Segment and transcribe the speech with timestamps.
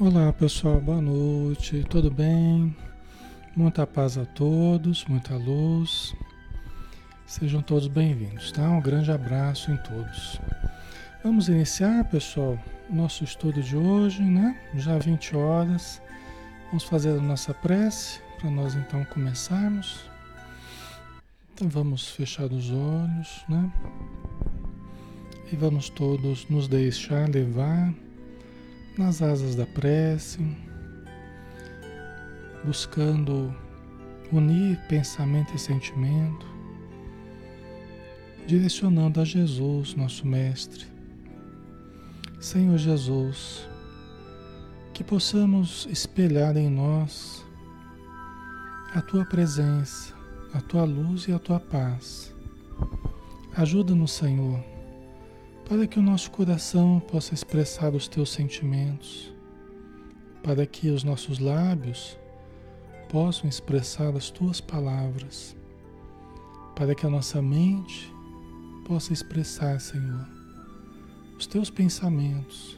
[0.00, 2.74] Olá pessoal, boa noite, tudo bem?
[3.54, 6.16] Muita paz a todos, muita luz.
[7.26, 8.62] Sejam todos bem-vindos, tá?
[8.62, 10.40] Um grande abraço em todos.
[11.22, 12.58] Vamos iniciar, pessoal,
[12.88, 14.58] nosso estudo de hoje, né?
[14.74, 16.00] Já 20 horas.
[16.68, 20.00] Vamos fazer a nossa prece para nós então começarmos.
[21.52, 23.70] Então vamos fechar os olhos, né?
[25.52, 27.92] E vamos todos nos deixar levar
[28.96, 30.38] nas asas da prece,
[32.64, 33.54] buscando
[34.32, 36.46] unir pensamento e sentimento,
[38.46, 40.86] direcionando a Jesus, nosso Mestre.
[42.40, 43.68] Senhor Jesus,
[44.92, 47.44] que possamos espelhar em nós
[48.94, 50.14] a tua presença,
[50.52, 52.34] a tua luz e a tua paz.
[53.54, 54.69] Ajuda-nos, Senhor
[55.70, 59.32] para que o nosso coração possa expressar os teus sentimentos,
[60.42, 62.18] para que os nossos lábios
[63.08, 65.54] possam expressar as tuas palavras,
[66.74, 68.12] para que a nossa mente
[68.84, 70.26] possa expressar, Senhor,
[71.38, 72.76] os teus pensamentos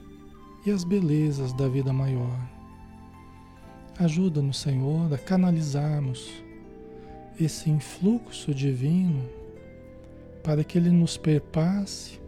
[0.66, 2.46] e as belezas da vida maior.
[3.98, 6.30] Ajuda-nos, Senhor, a canalizarmos
[7.40, 9.26] esse influxo divino
[10.42, 12.20] para que ele nos perpasse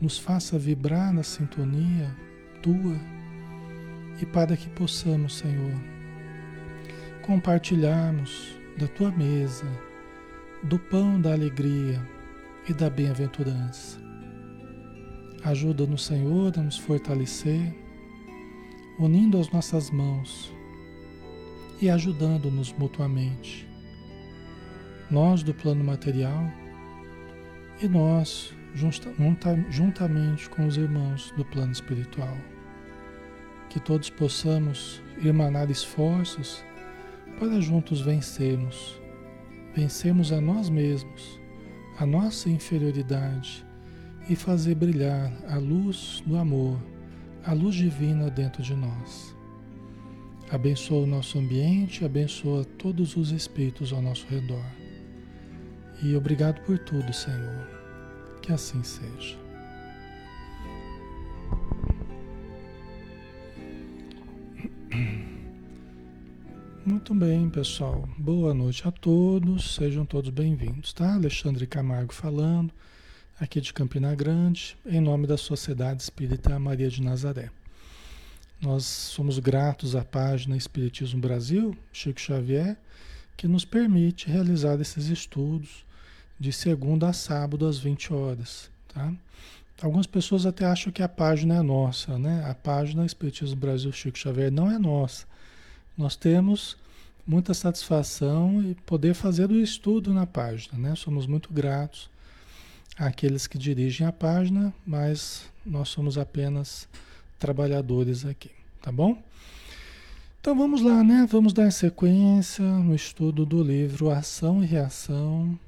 [0.00, 2.14] nos faça vibrar na sintonia
[2.62, 2.96] tua
[4.20, 5.74] e para que possamos, Senhor,
[7.22, 9.66] compartilharmos da tua mesa,
[10.62, 12.00] do pão da alegria
[12.68, 14.00] e da bem-aventurança.
[15.44, 17.74] Ajuda-nos, Senhor, a nos fortalecer,
[18.98, 20.50] unindo as nossas mãos
[21.82, 23.68] e ajudando-nos mutuamente.
[25.10, 26.50] Nós do plano material
[27.82, 32.36] e nós juntamente com os irmãos do plano espiritual.
[33.70, 36.64] Que todos possamos emanar esforços
[37.38, 39.00] para juntos vencermos,
[39.74, 41.40] vencermos a nós mesmos,
[41.98, 43.64] a nossa inferioridade
[44.28, 46.78] e fazer brilhar a luz do amor,
[47.44, 49.34] a luz divina dentro de nós.
[50.50, 54.64] Abençoa o nosso ambiente, abençoa todos os espíritos ao nosso redor.
[56.02, 57.73] E obrigado por tudo, Senhor.
[58.44, 59.38] Que assim seja.
[66.84, 68.06] Muito bem, pessoal.
[68.18, 69.74] Boa noite a todos.
[69.74, 71.14] Sejam todos bem-vindos, tá?
[71.14, 72.70] Alexandre Camargo falando,
[73.40, 77.48] aqui de Campina Grande, em nome da Sociedade Espírita Maria de Nazaré.
[78.60, 82.76] Nós somos gratos à página Espiritismo Brasil, Chico Xavier,
[83.38, 85.86] que nos permite realizar esses estudos
[86.38, 89.12] de segunda a sábado às 20 horas, tá?
[89.82, 92.44] Algumas pessoas até acham que a página é nossa, né?
[92.48, 95.26] A página Espiritismo Brasil Chico Xavier não é nossa.
[95.96, 96.76] Nós temos
[97.26, 100.94] muita satisfação e poder fazer o estudo na página, né?
[100.94, 102.08] Somos muito gratos
[102.96, 106.88] àqueles que dirigem a página, mas nós somos apenas
[107.38, 109.20] trabalhadores aqui, tá bom?
[110.40, 111.26] Então vamos lá, né?
[111.28, 115.58] Vamos dar sequência no estudo do livro Ação e Reação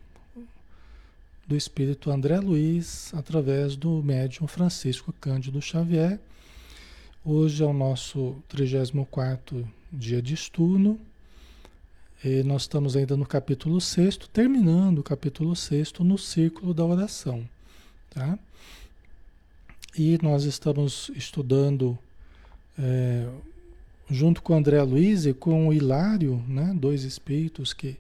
[1.47, 6.19] do espírito André Luiz através do médium Francisco Cândido Xavier.
[7.25, 10.99] Hoje é o nosso 34 dia de estudo.
[12.25, 17.49] E nós estamos ainda no capítulo 6, terminando o capítulo 6 no círculo da oração.
[18.11, 18.37] Tá?
[19.97, 21.97] E nós estamos estudando
[22.79, 23.29] é,
[24.11, 27.97] junto com André Luiz e com o Hilário, né, dois espíritos que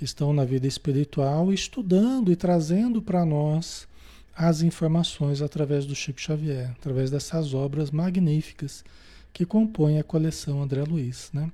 [0.00, 3.86] que estão na vida espiritual, estudando e trazendo para nós
[4.34, 8.82] as informações através do Chico Xavier, através dessas obras magníficas
[9.30, 11.28] que compõem a coleção André Luiz.
[11.34, 11.52] Né?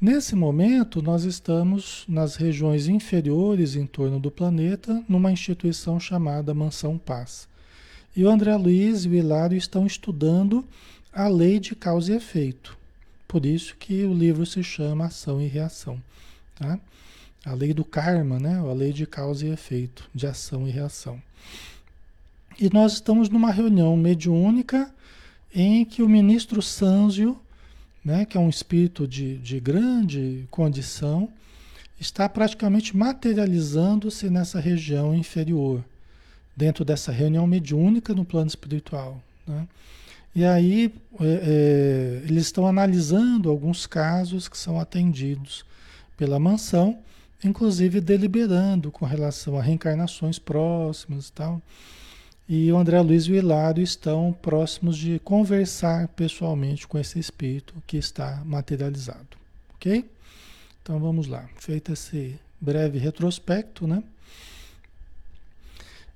[0.00, 6.98] Nesse momento, nós estamos nas regiões inferiores em torno do planeta, numa instituição chamada Mansão
[6.98, 7.46] Paz.
[8.16, 10.64] E o André Luiz e o Hilário estão estudando
[11.12, 12.76] a lei de causa e efeito.
[13.28, 16.02] Por isso que o livro se chama Ação e Reação.
[16.56, 16.80] Tá?
[17.44, 18.58] A lei do karma, né?
[18.58, 21.20] A lei de causa e efeito, de ação e reação.
[22.60, 24.92] E nós estamos numa reunião mediúnica
[25.54, 27.40] em que o ministro Sanzio,
[28.04, 31.28] né, que é um espírito de, de grande condição,
[32.00, 35.84] está praticamente materializando-se nessa região inferior,
[36.56, 39.22] dentro dessa reunião mediúnica no plano espiritual.
[39.46, 39.66] Né?
[40.34, 45.64] E aí é, é, eles estão analisando alguns casos que são atendidos
[46.16, 46.98] pela mansão
[47.44, 51.62] inclusive deliberando com relação a reencarnações próximas e tal.
[52.48, 57.74] e o André Luiz e o Hilário estão próximos de conversar pessoalmente com esse espírito
[57.86, 59.36] que está materializado,
[59.74, 60.04] ok?
[60.82, 64.02] Então vamos lá, feito esse breve retrospecto, né?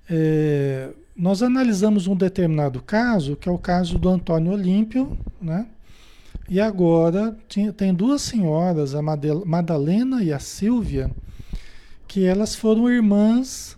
[0.08, 5.66] É, nós analisamos um determinado caso, que é o caso do Antônio Olímpio, né?
[6.48, 7.36] E agora
[7.76, 11.10] tem duas senhoras, a Madalena e a Silvia,
[12.06, 13.76] que elas foram irmãs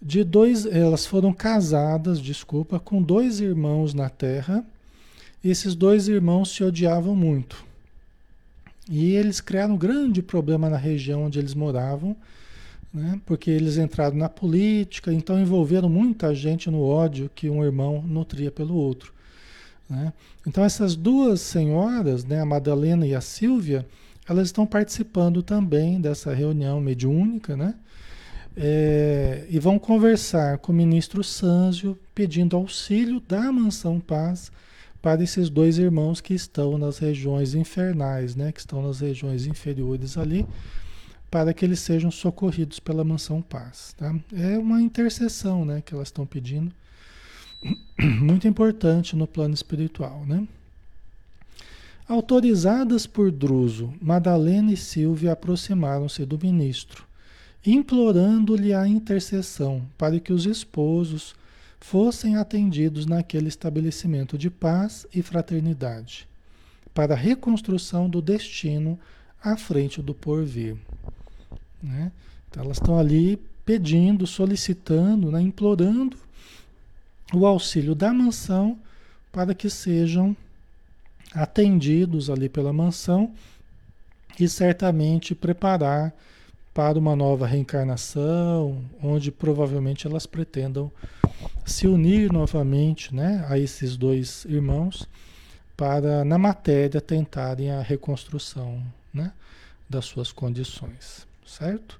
[0.00, 4.64] de dois, elas foram casadas, desculpa, com dois irmãos na Terra.
[5.42, 7.64] Esses dois irmãos se odiavam muito.
[8.88, 12.16] E eles criaram um grande problema na região onde eles moravam,
[12.94, 13.20] né?
[13.26, 18.50] porque eles entraram na política, então envolveram muita gente no ódio que um irmão nutria
[18.50, 19.12] pelo outro.
[19.88, 20.12] Né?
[20.46, 23.86] Então essas duas senhoras, né, a Madalena e a Silvia,
[24.28, 27.74] elas estão participando também dessa reunião mediúnica, né?
[28.58, 34.50] É, e vão conversar com o ministro Sanzio pedindo auxílio da Mansão Paz
[35.02, 40.16] para esses dois irmãos que estão nas regiões infernais, né, que estão nas regiões inferiores
[40.16, 40.46] ali,
[41.30, 43.94] para que eles sejam socorridos pela Mansão Paz.
[43.96, 44.14] Tá?
[44.32, 46.72] É uma intercessão né, que elas estão pedindo,
[48.20, 50.24] muito importante no plano espiritual.
[50.26, 50.46] Né?
[52.08, 57.06] Autorizadas por Druso, Madalena e Silvia aproximaram-se do ministro
[57.66, 61.34] implorando-lhe a intercessão para que os esposos
[61.80, 66.28] fossem atendidos naquele estabelecimento de paz e fraternidade,
[66.94, 68.98] para a reconstrução do destino
[69.42, 70.76] à frente do porvir.
[71.82, 72.12] Né?
[72.48, 75.42] Então elas estão ali pedindo, solicitando, né?
[75.42, 76.16] implorando
[77.32, 78.78] o auxílio da mansão
[79.32, 80.36] para que sejam
[81.34, 83.34] atendidos ali pela mansão
[84.38, 86.12] e certamente preparar
[86.72, 90.92] para uma nova reencarnação, onde provavelmente elas pretendam
[91.64, 95.08] se unir novamente né, a esses dois irmãos
[95.74, 99.32] para, na matéria, tentarem a reconstrução né,
[99.88, 101.98] das suas condições, certo?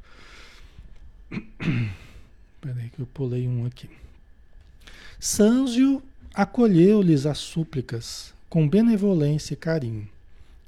[2.61, 3.89] Peraí que eu pulei um aqui.
[5.27, 6.01] Sanzio
[6.33, 10.09] acolheu-lhes as súplicas com benevolência e carinho,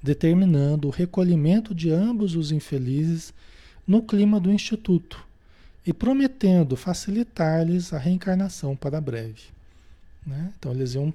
[0.03, 3.33] determinando o recolhimento de ambos os infelizes
[3.87, 5.25] no clima do Instituto
[5.87, 9.45] e prometendo facilitar-lhes a reencarnação para breve.
[10.27, 10.53] Né?
[10.59, 11.15] Então, eles iam,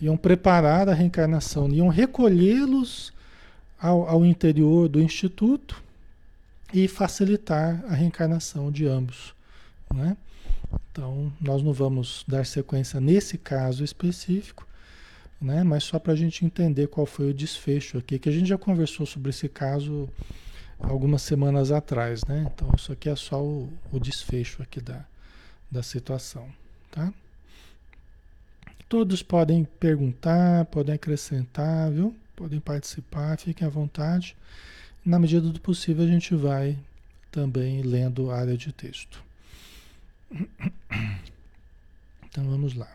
[0.00, 3.12] iam preparar a reencarnação, iam recolhê-los
[3.76, 5.82] ao, ao interior do Instituto
[6.72, 9.34] e facilitar a reencarnação de ambos.
[9.92, 10.16] Né?
[10.90, 14.66] Então, nós não vamos dar sequência nesse caso específico,
[15.40, 15.62] né?
[15.62, 18.58] mas só para a gente entender qual foi o desfecho aqui, que a gente já
[18.58, 20.08] conversou sobre esse caso
[20.78, 22.50] algumas semanas atrás, né?
[22.52, 25.04] Então isso aqui é só o, o desfecho aqui da,
[25.70, 26.48] da situação,
[26.90, 27.12] tá?
[28.88, 32.16] Todos podem perguntar, podem acrescentar, viu?
[32.34, 34.36] Podem participar, fiquem à vontade.
[35.04, 36.78] Na medida do possível a gente vai
[37.30, 39.27] também lendo área de texto.
[42.30, 42.88] Então vamos lá.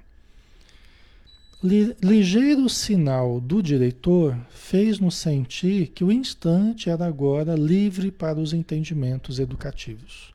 [2.02, 9.40] Ligeiro sinal do diretor fez-nos sentir que o instante era agora livre para os entendimentos
[9.40, 10.34] educativos.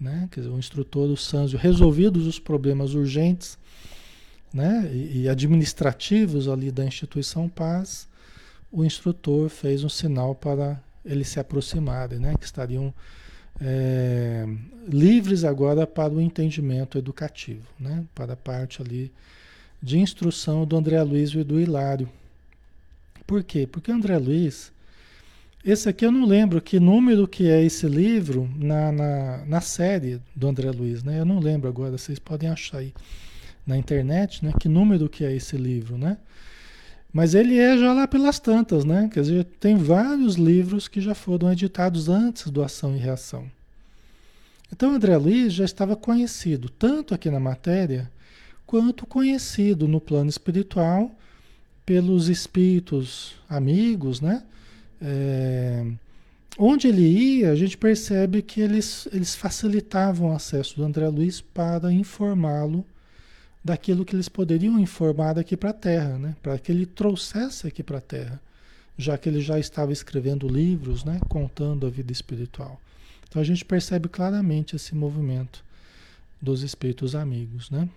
[0.00, 0.26] Né?
[0.34, 3.58] Dizer, o instrutor do Sanzio, resolvidos os problemas urgentes
[4.54, 4.90] né?
[4.90, 8.08] e, e administrativos ali da instituição Paz,
[8.72, 12.34] o instrutor fez um sinal para eles se aproximarem, né?
[12.38, 12.92] que estariam
[13.60, 14.46] é,
[14.88, 18.04] livres agora para o entendimento educativo, né?
[18.14, 19.12] para a parte ali
[19.82, 22.08] de instrução do André Luiz e do Hilário.
[23.26, 23.66] Por quê?
[23.66, 24.72] Porque o André Luiz,
[25.64, 30.20] esse aqui eu não lembro que número que é esse livro na, na, na série
[30.34, 31.20] do André Luiz, né?
[31.20, 32.92] Eu não lembro agora, vocês podem achar aí
[33.66, 34.52] na internet, né?
[34.60, 36.18] Que número que é esse livro, né?
[37.14, 39.08] Mas ele é já lá pelas tantas, né?
[39.10, 43.48] Quer dizer, tem vários livros que já foram editados antes do Ação e Reação.
[44.72, 48.10] Então, André Luiz já estava conhecido tanto aqui na matéria
[48.66, 51.16] quanto conhecido no plano espiritual
[51.86, 54.42] pelos espíritos amigos, né?
[55.00, 55.86] É,
[56.58, 61.40] onde ele ia, a gente percebe que eles, eles facilitavam o acesso do André Luiz
[61.40, 62.84] para informá-lo
[63.64, 66.36] daquilo que eles poderiam informar daqui para a Terra, né?
[66.42, 68.38] Para que ele trouxesse aqui para a Terra,
[68.98, 71.18] já que ele já estava escrevendo livros, né?
[71.30, 72.78] Contando a vida espiritual.
[73.26, 75.64] Então a gente percebe claramente esse movimento
[76.40, 77.88] dos espíritos amigos, né?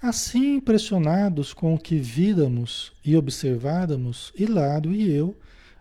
[0.00, 5.36] Assim impressionados com o que víramos e observáramos, Hilário e eu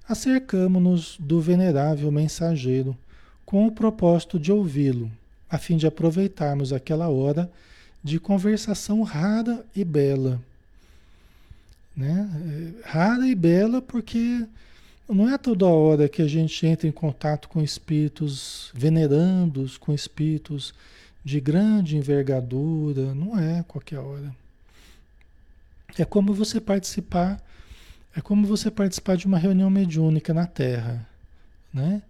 [0.07, 2.97] acercamo-nos do venerável mensageiro
[3.45, 5.09] com o propósito de ouvi-lo,
[5.49, 7.49] a fim de aproveitarmos aquela hora
[8.03, 10.39] de conversação rara e bela.
[11.95, 12.29] Né?
[12.83, 14.45] É, rara e bela porque
[15.07, 20.73] não é toda hora que a gente entra em contato com espíritos venerandos, com espíritos
[21.25, 24.33] de grande envergadura, não é qualquer hora.
[25.97, 27.41] É como você participar,
[28.15, 31.07] é como você participar de uma reunião mediúnica na Terra,
[31.73, 32.01] né?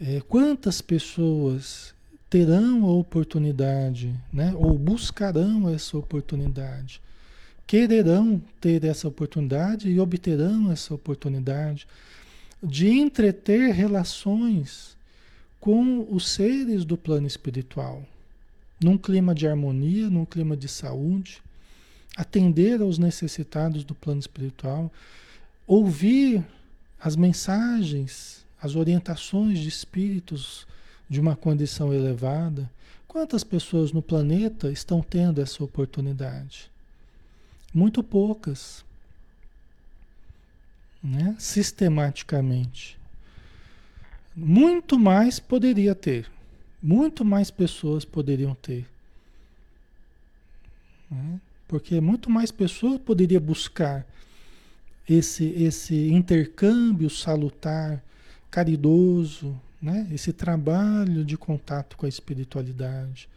[0.00, 1.94] É, quantas pessoas
[2.30, 4.54] terão a oportunidade, né?
[4.54, 7.02] Ou buscarão essa oportunidade,
[7.66, 11.88] quererão ter essa oportunidade e obterão essa oportunidade
[12.62, 14.96] de entreter relações
[15.58, 18.06] com os seres do plano espiritual,
[18.80, 21.42] num clima de harmonia, num clima de saúde,
[22.16, 24.90] atender aos necessitados do plano espiritual,
[25.66, 26.44] ouvir
[26.98, 30.66] as mensagens, as orientações de espíritos
[31.10, 32.70] de uma condição elevada.
[33.08, 36.70] Quantas pessoas no planeta estão tendo essa oportunidade?
[37.74, 38.84] Muito poucas.
[41.02, 41.34] Né?
[41.36, 42.96] Sistematicamente.
[44.36, 46.30] Muito mais poderia ter.
[46.80, 48.86] Muito mais pessoas poderiam ter.
[51.10, 51.40] Né?
[51.66, 54.06] Porque muito mais pessoas poderiam buscar
[55.08, 58.00] esse, esse intercâmbio salutar,
[58.48, 60.06] caridoso, né?
[60.12, 63.28] esse trabalho de contato com a espiritualidade,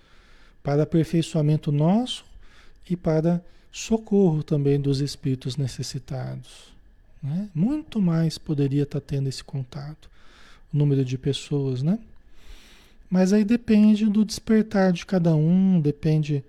[0.61, 2.25] para aperfeiçoamento nosso
[2.89, 6.73] e para socorro também dos espíritos necessitados.
[7.21, 7.49] Né?
[7.53, 10.09] Muito mais poderia estar tendo esse contato
[10.71, 11.99] número de pessoas, né?
[13.09, 16.43] Mas aí depende do despertar de cada um, depende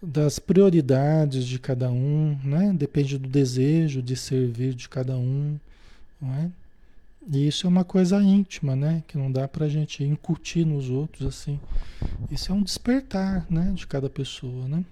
[0.00, 2.72] das prioridades de cada um, né?
[2.72, 5.58] Depende do desejo de servir de cada um,
[6.20, 6.50] não é?
[7.28, 9.02] E isso é uma coisa íntima, né?
[9.06, 11.60] Que não dá para a gente incutir nos outros assim.
[12.30, 13.72] Isso é um despertar, né?
[13.74, 14.84] De cada pessoa, né?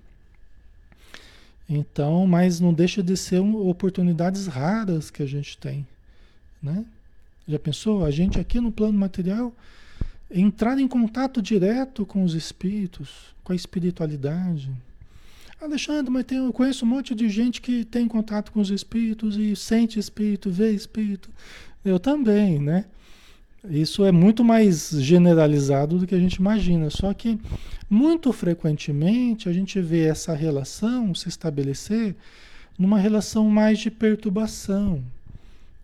[1.69, 5.87] Então, mas não deixa de ser um, oportunidades raras que a gente tem,
[6.63, 6.85] né?
[7.47, 8.05] Já pensou?
[8.05, 9.53] A gente aqui no plano material
[10.31, 14.71] entrar em contato direto com os espíritos, com a espiritualidade.
[15.61, 19.37] Alexandre, mas tem, eu conheço um monte de gente que tem contato com os espíritos
[19.37, 21.29] e sente espírito, vê espírito.
[21.85, 22.85] Eu também, né?
[23.69, 26.91] Isso é muito mais generalizado do que a gente imagina.
[26.91, 27.39] Só que
[27.91, 32.15] muito frequentemente a gente vê essa relação se estabelecer
[32.79, 35.03] numa relação mais de perturbação,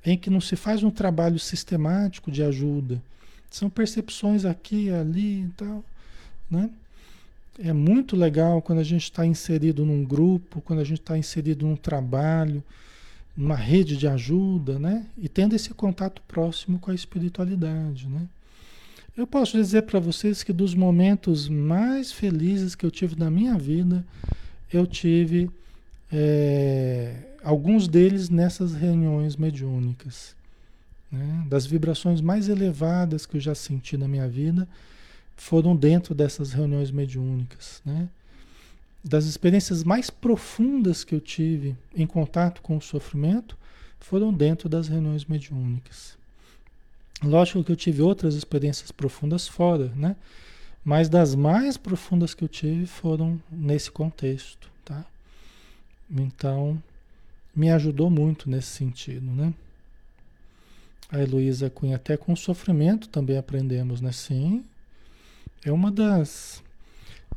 [0.06, 3.02] em que não se faz um trabalho sistemático de ajuda.
[3.50, 5.84] São percepções aqui, ali e tal,
[6.50, 6.70] né?
[7.58, 11.64] É muito legal quando a gente está inserido num grupo, quando a gente está inserido
[11.64, 12.62] num trabalho,
[13.36, 15.06] numa rede de ajuda, né?
[15.18, 18.28] E tendo esse contato próximo com a espiritualidade, né?
[19.16, 23.56] Eu posso dizer para vocês que dos momentos mais felizes que eu tive na minha
[23.56, 24.04] vida,
[24.72, 25.48] eu tive
[26.10, 30.34] é, alguns deles nessas reuniões mediúnicas.
[31.12, 31.46] Né?
[31.48, 34.66] Das vibrações mais elevadas que eu já senti na minha vida
[35.36, 37.80] foram dentro dessas reuniões mediúnicas.
[37.84, 38.08] Né?
[39.04, 43.54] Das experiências mais profundas que eu tive em contato com o sofrimento
[44.00, 46.16] foram dentro das reuniões mediúnicas.
[47.22, 50.16] Lógico que eu tive outras experiências profundas fora, né?
[50.82, 55.04] Mas das mais profundas que eu tive foram nesse contexto, tá?
[56.10, 56.82] Então,
[57.54, 59.52] me ajudou muito nesse sentido, né?
[61.10, 64.12] A Heloísa Cunha, até com sofrimento também aprendemos, né?
[64.12, 64.64] Sim,
[65.64, 66.62] é uma das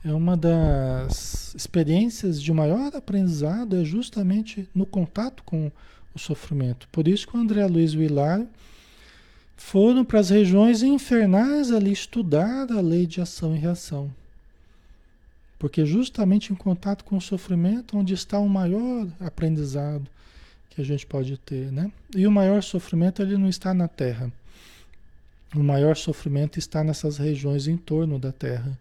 [0.04, 5.72] é uma das experiências de maior aprendizado é justamente no contato com
[6.14, 6.88] o sofrimento.
[6.92, 8.48] Por isso que o André Luiz e o Hilário
[9.58, 14.14] foram para as regiões infernais ali estudar a lei de ação e reação.
[15.58, 20.08] Porque justamente em contato com o sofrimento onde está o maior aprendizado
[20.70, 21.92] que a gente pode ter, né?
[22.16, 24.32] E o maior sofrimento ele não está na Terra.
[25.56, 28.78] O maior sofrimento está nessas regiões em torno da Terra.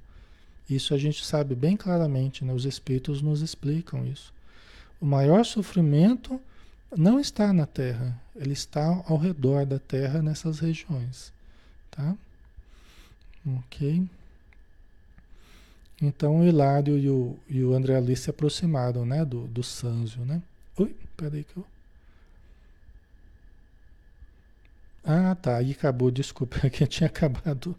[0.69, 2.53] Isso a gente sabe bem claramente, né?
[2.53, 4.35] Os espíritos nos explicam isso.
[5.01, 6.41] O maior sofrimento
[6.97, 11.33] não está na Terra, ele está ao redor da Terra nessas regiões,
[11.91, 12.17] tá?
[13.59, 14.09] Ok.
[16.01, 20.25] Então o Hilário e o, e o André Alice se aproximaram, né, do, do Sanzio,
[20.25, 20.43] né?
[20.79, 21.67] Ui, peraí que eu...
[25.05, 27.77] Ah, tá, aí acabou, desculpa, que tinha acabado...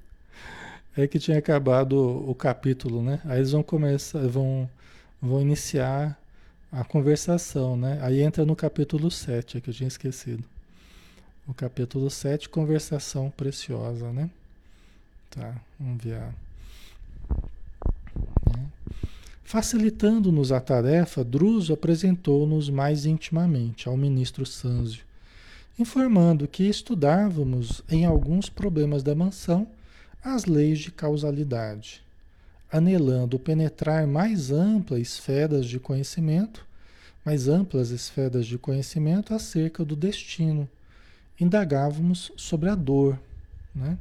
[0.97, 3.21] É que tinha acabado o, capítulo, né?
[3.25, 4.67] Aí eles vão começar, vão,
[5.21, 6.19] vão iniciar
[6.71, 7.99] a conversação, né?
[8.01, 10.43] Aí entra no capítulo 7, é que eu tinha esquecido.
[11.47, 14.27] O capítulo 7, conversação preciosa, né?
[15.29, 16.19] Tá, vamos ver.
[18.51, 18.65] Né?
[19.43, 25.03] Facilitando-nos a tarefa, Druso apresentou-nos mais intimamente ao ministro Sanzio,
[25.77, 29.67] informando que estudávamos em alguns problemas da mansão
[30.33, 32.03] as leis de causalidade,
[32.71, 36.65] anelando penetrar mais amplas esferas de conhecimento,
[37.25, 40.67] mais amplas esferas de conhecimento acerca do destino.
[41.39, 43.19] Indagávamos sobre a dor,
[43.73, 43.97] né?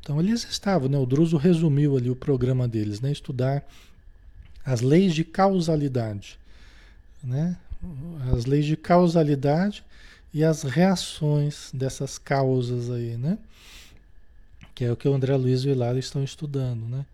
[0.00, 0.96] Então eles estavam, né?
[0.96, 3.12] O Druso resumiu ali o programa deles, né?
[3.12, 3.62] Estudar
[4.64, 6.38] as leis de causalidade,
[7.22, 7.58] né?
[8.32, 9.84] As leis de causalidade
[10.32, 13.38] e as reações dessas causas aí, né?
[14.74, 17.04] Que é o que o André Luiz e o Hilário estão estudando, né?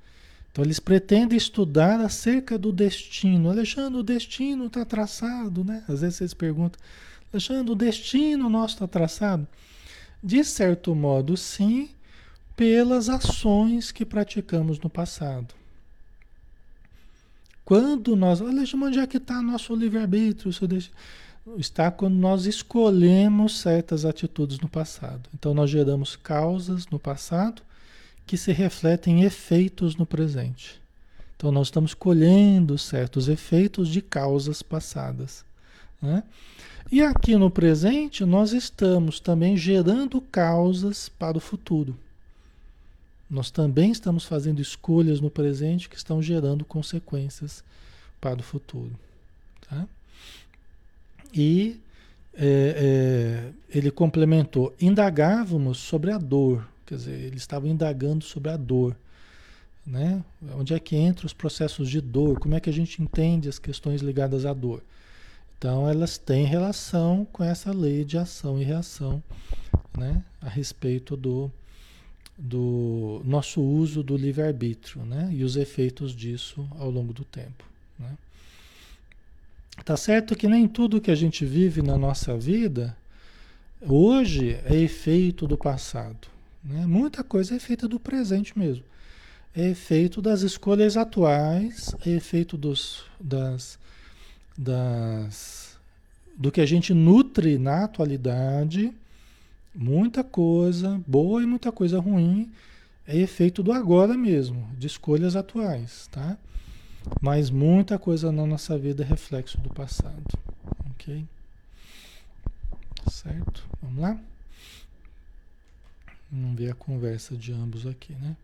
[0.50, 3.50] Então eles pretendem estudar acerca do destino.
[3.50, 5.82] Alexandre, o destino está traçado, né?
[5.88, 6.80] Às vezes vocês perguntam,
[7.32, 9.46] Alexandre, o destino nosso está traçado?
[10.22, 11.90] De certo modo, sim,
[12.56, 15.54] pelas ações que praticamos no passado.
[17.64, 18.40] Quando nós.
[18.40, 20.52] Alexandre, onde é que está nosso livre-arbítrio?
[21.58, 25.28] Está quando nós escolhemos certas atitudes no passado.
[25.34, 27.62] Então, nós geramos causas no passado
[28.26, 30.80] que se refletem em efeitos no presente.
[31.36, 35.44] Então, nós estamos colhendo certos efeitos de causas passadas.
[36.00, 36.22] Né?
[36.90, 41.94] E aqui no presente, nós estamos também gerando causas para o futuro.
[43.28, 47.62] Nós também estamos fazendo escolhas no presente que estão gerando consequências
[48.20, 48.92] para o futuro.
[49.68, 49.86] Tá?
[51.34, 51.80] E
[52.34, 58.56] é, é, ele complementou: indagávamos sobre a dor, quer dizer, eles estavam indagando sobre a
[58.56, 58.96] dor.
[59.86, 60.24] Né?
[60.56, 62.38] Onde é que entra os processos de dor?
[62.38, 64.82] Como é que a gente entende as questões ligadas à dor?
[65.58, 69.22] Então, elas têm relação com essa lei de ação e reação
[69.96, 70.22] né?
[70.40, 71.50] a respeito do,
[72.36, 75.30] do nosso uso do livre-arbítrio né?
[75.32, 77.64] e os efeitos disso ao longo do tempo.
[77.98, 78.10] Né?
[79.82, 82.94] Tá certo que nem tudo que a gente vive na nossa vida
[83.80, 86.28] hoje é efeito do passado.
[86.62, 86.86] Né?
[86.86, 88.84] Muita coisa é feita do presente mesmo.
[89.56, 93.78] É efeito das escolhas atuais, é efeito dos, das,
[94.56, 95.78] das,
[96.36, 98.92] do que a gente nutre na atualidade
[99.74, 102.48] Muita coisa boa e muita coisa ruim
[103.08, 106.38] é efeito do agora mesmo, de escolhas atuais, tá?
[107.20, 110.38] Mas muita coisa na nossa vida é reflexo do passado,
[110.90, 111.24] ok?
[113.10, 113.66] Certo?
[113.82, 114.18] Vamos lá?
[116.30, 118.36] Vamos ver a conversa de ambos aqui, né?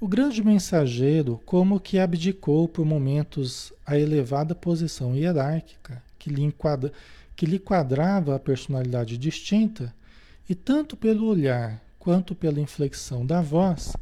[0.00, 6.92] O grande mensageiro, como que abdicou por momentos a elevada posição hierárquica que lhe, enquadra,
[7.36, 9.94] que lhe quadrava a personalidade distinta,
[10.48, 13.94] e tanto pelo olhar quanto pela inflexão da voz,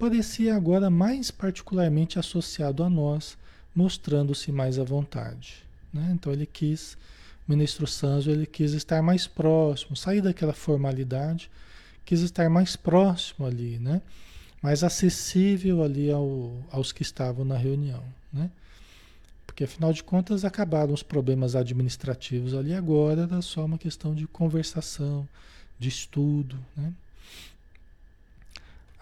[0.00, 3.36] parecia agora mais particularmente associado a nós,
[3.76, 5.62] mostrando-se mais à vontade.
[5.92, 6.12] Né?
[6.14, 6.94] Então ele quis,
[7.46, 11.50] o ministro Sanzo, ele quis estar mais próximo, sair daquela formalidade,
[12.02, 14.00] quis estar mais próximo ali, né?
[14.62, 18.02] mais acessível ali ao, aos que estavam na reunião.
[18.32, 18.50] Né?
[19.46, 24.26] Porque afinal de contas acabaram os problemas administrativos ali agora, era só uma questão de
[24.26, 25.28] conversação,
[25.78, 26.58] de estudo.
[26.74, 26.90] Né?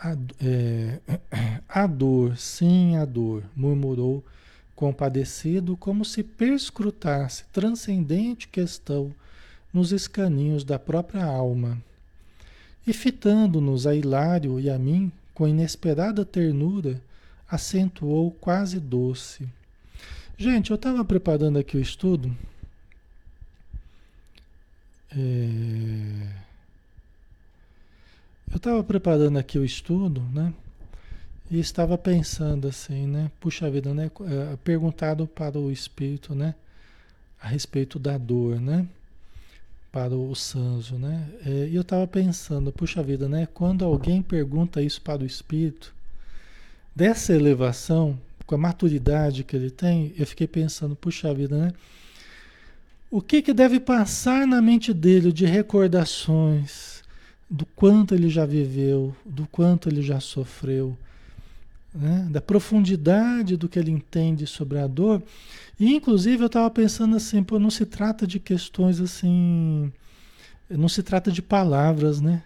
[0.00, 1.00] A, é,
[1.68, 4.24] a dor, sim, a dor, murmurou
[4.74, 9.12] compadecido, como se perscrutasse transcendente questão
[9.74, 11.76] nos escaninhos da própria alma.
[12.86, 17.02] E fitando-nos a Hilário e a mim, com inesperada ternura,
[17.50, 19.48] acentuou quase doce.
[20.36, 22.34] Gente, eu estava preparando aqui o estudo.
[25.10, 26.47] É...
[28.50, 30.54] Eu estava preparando aqui o estudo, né?
[31.50, 33.30] E estava pensando assim, né?
[33.38, 34.10] Puxa vida, né?
[34.22, 36.54] É, perguntado para o espírito, né?
[37.40, 38.86] A respeito da dor, né?
[39.92, 41.28] Para o Sanzo, né?
[41.44, 43.46] É, e eu estava pensando, puxa vida, né?
[43.52, 45.94] Quando alguém pergunta isso para o espírito,
[46.96, 51.72] dessa elevação, com a maturidade que ele tem, eu fiquei pensando, puxa vida, né?
[53.10, 56.97] O que, que deve passar na mente dele de recordações,
[57.50, 60.96] do quanto ele já viveu, do quanto ele já sofreu,
[61.94, 62.28] né?
[62.30, 65.22] da profundidade do que ele entende sobre a dor.
[65.80, 69.90] E, inclusive, eu estava pensando assim, pô, não se trata de questões assim,
[70.68, 72.42] não se trata de palavras, né?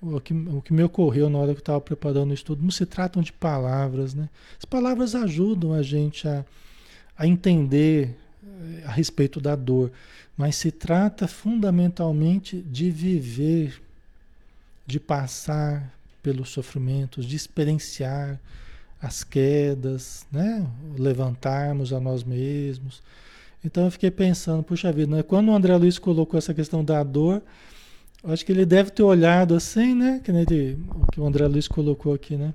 [0.00, 2.72] O que, o que me ocorreu na hora que eu estava preparando o estudo, não
[2.72, 4.28] se tratam de palavras, né?
[4.58, 6.44] As palavras ajudam a gente a,
[7.16, 9.92] a entender eh, a respeito da dor
[10.42, 13.80] mas se trata fundamentalmente de viver,
[14.84, 18.40] de passar pelos sofrimentos, de experienciar
[19.00, 20.66] as quedas, né?
[20.98, 23.04] levantarmos a nós mesmos.
[23.64, 25.22] Então eu fiquei pensando, puxa vida, né?
[25.22, 27.40] quando o André Luiz colocou essa questão da dor,
[28.24, 30.20] acho que ele deve ter olhado assim, né?
[30.24, 32.52] Que, ele, o que o André Luiz colocou aqui, né?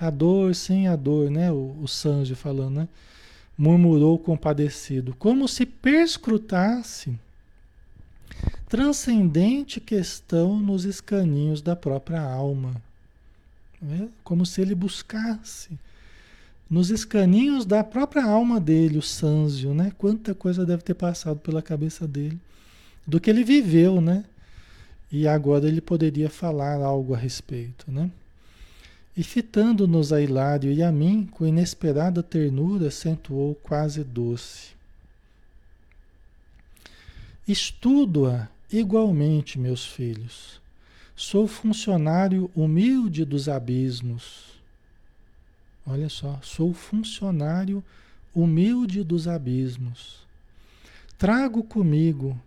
[0.00, 1.52] A dor, sim, a dor, né?
[1.52, 2.88] O, o Sanji falando, né?
[3.58, 7.25] Murmurou compadecido, como se perscrutasse
[8.68, 12.80] transcendente questão nos escaninhos da própria alma.
[13.80, 14.08] Né?
[14.24, 15.78] Como se ele buscasse
[16.68, 19.92] nos escaninhos da própria alma dele, o Sanzio, né?
[19.96, 22.38] Quanta coisa deve ter passado pela cabeça dele,
[23.06, 24.24] do que ele viveu, né?
[25.10, 28.10] E agora ele poderia falar algo a respeito, né?
[29.16, 34.75] E fitando-nos a Hilário e a mim, com inesperada ternura, acentuou quase doce.
[37.46, 40.60] Estudo-a igualmente, meus filhos.
[41.14, 44.60] Sou funcionário humilde dos abismos.
[45.86, 47.82] Olha só, sou funcionário
[48.34, 50.26] humilde dos abismos.
[51.16, 52.38] Trago comigo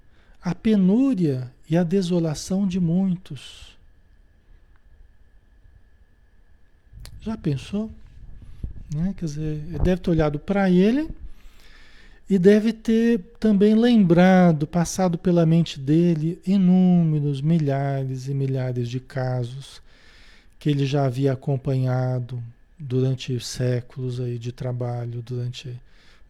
[0.41, 3.77] a penúria e a desolação de muitos.
[7.21, 7.89] Já pensou?
[8.93, 9.13] Né?
[9.17, 11.09] Quer dizer, deve ter olhado para ele
[12.29, 19.81] e deve ter também lembrado, passado pela mente dele, inúmeros, milhares e milhares de casos
[20.59, 22.43] que ele já havia acompanhado
[22.77, 25.75] durante séculos aí de trabalho, durante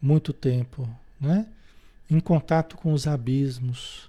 [0.00, 0.88] muito tempo,
[1.20, 1.46] né?
[2.10, 4.08] Em contato com os abismos.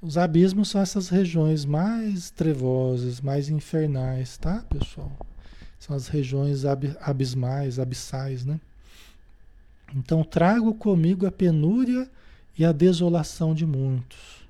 [0.00, 5.12] Os abismos são essas regiões mais trevosas, mais infernais, tá, pessoal?
[5.78, 8.58] São as regiões ab abismais, abissais, né?
[9.94, 12.08] Então trago comigo a penúria
[12.58, 14.42] e a desolação de muitos.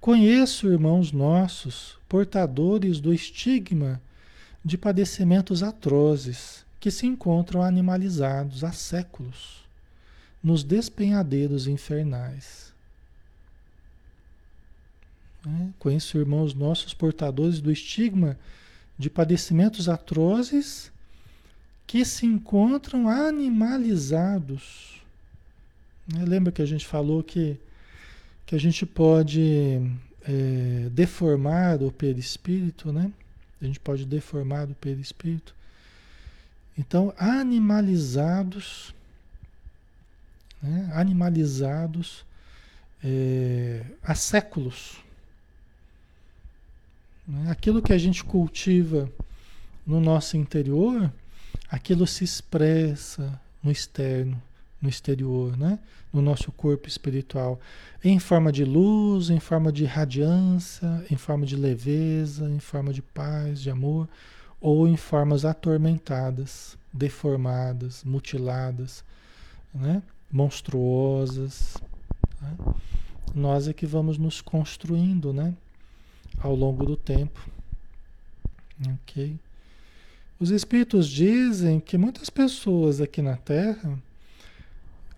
[0.00, 4.00] Conheço irmãos nossos, portadores do estigma
[4.64, 9.60] de padecimentos atrozes, que se encontram animalizados há séculos
[10.42, 12.72] nos despenhadeiros infernais.
[15.46, 18.38] É, conheço irmãos nossos portadores do estigma
[18.98, 20.90] de padecimentos atrozes
[21.90, 25.02] que se encontram animalizados.
[26.06, 26.24] Né?
[26.24, 27.56] Lembra que a gente falou que,
[28.46, 29.82] que a gente pode
[30.22, 33.10] é, deformar o perispírito, né?
[33.60, 35.52] A gente pode deformar o perispírito.
[36.78, 38.94] Então, animalizados,
[40.62, 40.92] né?
[40.94, 42.24] animalizados
[43.02, 44.98] é, há séculos.
[47.26, 47.50] Né?
[47.50, 49.10] Aquilo que a gente cultiva
[49.84, 51.12] no nosso interior
[51.70, 54.40] aquilo se expressa no externo,
[54.80, 55.78] no exterior, né?
[56.12, 57.60] no nosso corpo espiritual,
[58.02, 63.00] em forma de luz, em forma de radiância, em forma de leveza, em forma de
[63.00, 64.08] paz, de amor,
[64.60, 69.04] ou em formas atormentadas, deformadas, mutiladas,
[69.72, 70.02] né?
[70.30, 71.76] monstruosas.
[72.40, 72.56] Né?
[73.34, 75.54] Nós é que vamos nos construindo né?
[76.40, 77.48] ao longo do tempo.
[79.02, 79.38] Ok?
[80.40, 83.98] Os espíritos dizem que muitas pessoas aqui na Terra,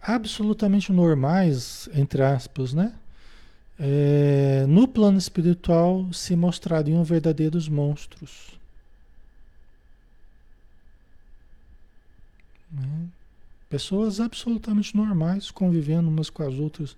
[0.03, 2.93] absolutamente normais, entre aspas, né?
[3.79, 8.59] É, no plano espiritual se mostrariam verdadeiros monstros.
[12.73, 13.07] Né?
[13.71, 16.97] Pessoas absolutamente normais convivendo umas com as outras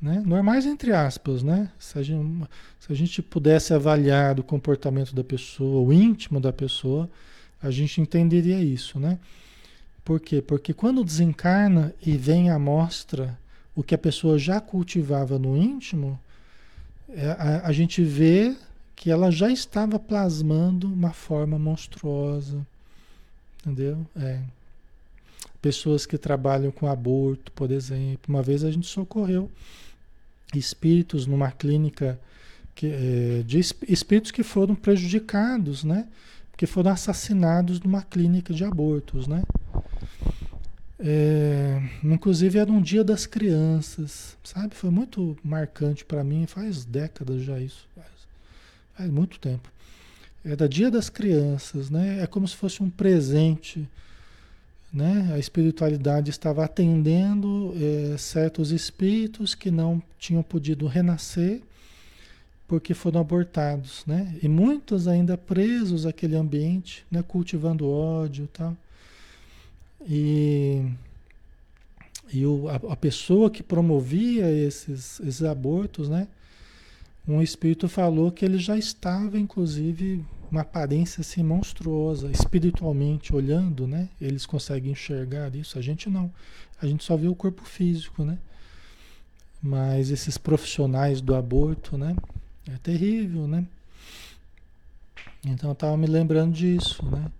[0.00, 0.22] né?
[0.24, 1.70] Normais entre aspas, né?
[1.78, 6.52] Se a, gente, se a gente pudesse avaliar o comportamento da pessoa, o íntimo da
[6.52, 7.10] pessoa,
[7.60, 9.18] a gente entenderia isso, né?
[10.04, 10.40] Por quê?
[10.40, 13.38] Porque quando desencarna e vem à mostra
[13.74, 16.18] o que a pessoa já cultivava no íntimo,
[17.08, 18.56] é, a, a gente vê
[18.94, 22.66] que ela já estava plasmando uma forma monstruosa,
[23.60, 24.06] entendeu?
[24.16, 24.40] É.
[25.60, 28.20] Pessoas que trabalham com aborto, por exemplo.
[28.28, 29.50] Uma vez a gente socorreu
[30.54, 32.18] espíritos numa clínica
[32.74, 36.06] que, é, de espíritos que foram prejudicados, né?
[36.56, 39.42] Que foram assassinados numa clínica de abortos, né?
[41.00, 44.74] É, inclusive era um dia das crianças, sabe?
[44.74, 48.08] Foi muito marcante para mim, faz décadas já isso, faz,
[48.96, 49.70] faz muito tempo.
[50.44, 52.22] Era dia das crianças, né?
[52.22, 53.88] É como se fosse um presente
[54.92, 55.30] né?
[55.34, 61.62] A espiritualidade estava atendendo é, certos espíritos que não tinham podido renascer
[62.66, 64.36] porque foram abortados, né?
[64.42, 67.22] E muitos ainda presos àquele ambiente, né?
[67.26, 68.76] Cultivando ódio, tal.
[70.06, 70.84] E
[72.30, 76.28] e o, a, a, pessoa que promovia esses, esses abortos, né?
[77.26, 84.08] Um espírito falou que ele já estava, inclusive, uma aparência assim monstruosa, espiritualmente olhando, né?
[84.20, 86.32] Eles conseguem enxergar isso, a gente não.
[86.80, 88.38] A gente só vê o corpo físico, né?
[89.62, 92.16] Mas esses profissionais do aborto, né?
[92.66, 93.66] É terrível, né?
[95.44, 97.30] Então eu estava me lembrando disso, né?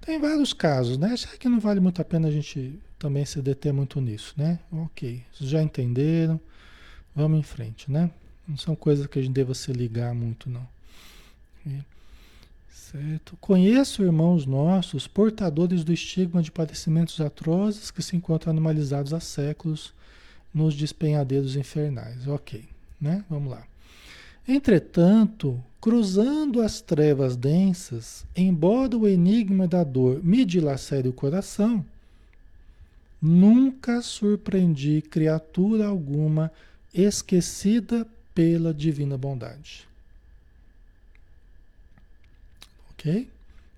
[0.00, 1.16] Tem vários casos, né?
[1.16, 4.58] Será que não vale muito a pena a gente também se deter muito nisso, né?
[4.72, 6.40] Ok, vocês já entenderam,
[7.14, 8.10] vamos em frente, né?
[8.48, 10.66] Não são coisas que a gente deva se ligar muito, não.
[12.80, 13.36] Certo.
[13.40, 19.94] Conheço irmãos nossos portadores do estigma de padecimentos atrozes que se encontram animalizados há séculos
[20.52, 22.26] nos despenhadeiros infernais.
[22.26, 22.64] Ok,
[23.00, 23.22] né?
[23.28, 23.62] Vamos lá.
[24.48, 31.84] Entretanto, cruzando as trevas densas, embora o enigma da dor me dilacere o coração,
[33.20, 36.50] nunca surpreendi criatura alguma
[36.92, 39.89] esquecida pela divina bondade.
[43.00, 43.26] Ok?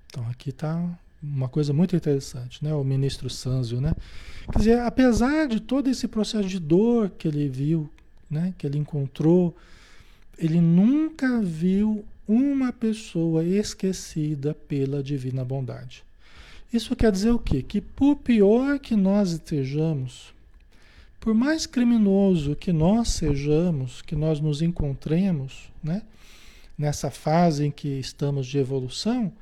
[0.06, 2.74] Então aqui está uma coisa muito interessante, né?
[2.74, 3.94] O ministro Sanzio, né?
[4.50, 7.88] Quer dizer, apesar de todo esse processo de dor que ele viu,
[8.28, 8.52] né?
[8.58, 9.56] Que ele encontrou,
[10.36, 16.02] ele nunca viu uma pessoa esquecida pela divina bondade.
[16.72, 17.62] Isso quer dizer o quê?
[17.62, 20.34] Que por pior que nós estejamos,
[21.20, 26.02] por mais criminoso que nós sejamos, que nós nos encontremos, né?
[26.76, 29.32] Nessa fase em que estamos de evolução,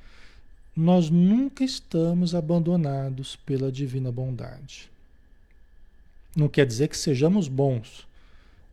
[0.77, 4.91] nós nunca estamos abandonados pela divina bondade.
[6.35, 8.07] Não quer dizer que sejamos bons,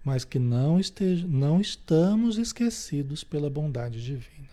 [0.03, 4.47] mas que não, esteja, não estamos esquecidos pela bondade divina.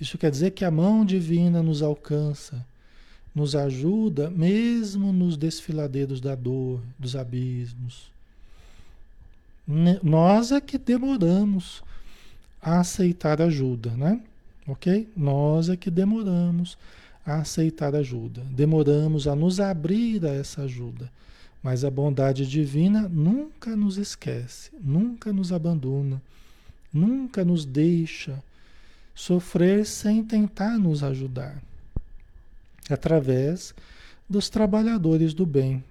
[0.00, 2.64] Isso quer dizer que a mão divina nos alcança,
[3.34, 8.10] nos ajuda, mesmo nos desfiladeiros da dor, dos abismos.
[10.02, 11.82] Nós é que demoramos
[12.60, 14.20] a aceitar ajuda, né?
[14.66, 15.08] Ok?
[15.16, 16.76] Nós é que demoramos
[17.24, 21.10] a aceitar ajuda, demoramos a nos abrir a essa ajuda.
[21.62, 26.22] Mas a bondade divina nunca nos esquece, nunca nos abandona,
[26.92, 28.42] nunca nos deixa
[29.14, 31.60] sofrer sem tentar nos ajudar.
[32.88, 33.74] Através
[34.28, 35.82] dos trabalhadores do bem,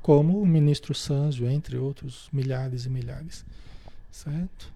[0.00, 3.44] como o ministro Sanzio, entre outros milhares e milhares.
[4.10, 4.72] Certo?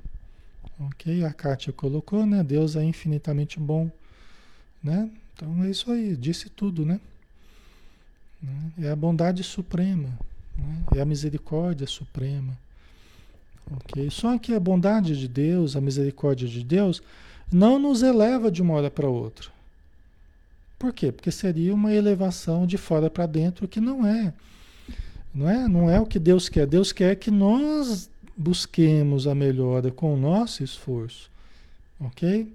[0.81, 2.43] Ok, a Kátia colocou, né?
[2.43, 3.91] Deus é infinitamente bom,
[4.83, 5.09] né?
[5.35, 7.01] Então é isso aí, disse tudo, né?
[8.81, 10.09] É a bondade suprema.
[10.57, 10.83] Né?
[10.97, 12.57] É a misericórdia suprema.
[13.71, 14.11] Okay?
[14.11, 17.03] Só que a bondade de Deus, a misericórdia de Deus,
[17.51, 19.49] não nos eleva de uma hora para outra.
[20.79, 21.11] Por quê?
[21.11, 24.33] Porque seria uma elevação de fora para dentro que não é.
[25.35, 26.67] Não é, não é o que Deus quer.
[26.67, 31.31] Deus quer que nós busquemos a melhora com o nosso esforço.
[32.01, 32.51] OK?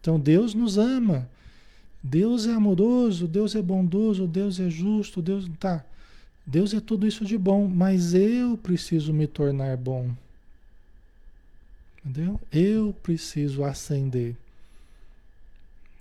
[0.00, 1.28] Então Deus nos ama.
[2.02, 5.84] Deus é amoroso, Deus é bondoso, Deus é justo, Deus tá.
[6.46, 10.10] Deus é tudo isso de bom, mas eu preciso me tornar bom.
[12.04, 12.40] Entendeu?
[12.50, 14.34] Eu preciso ascender.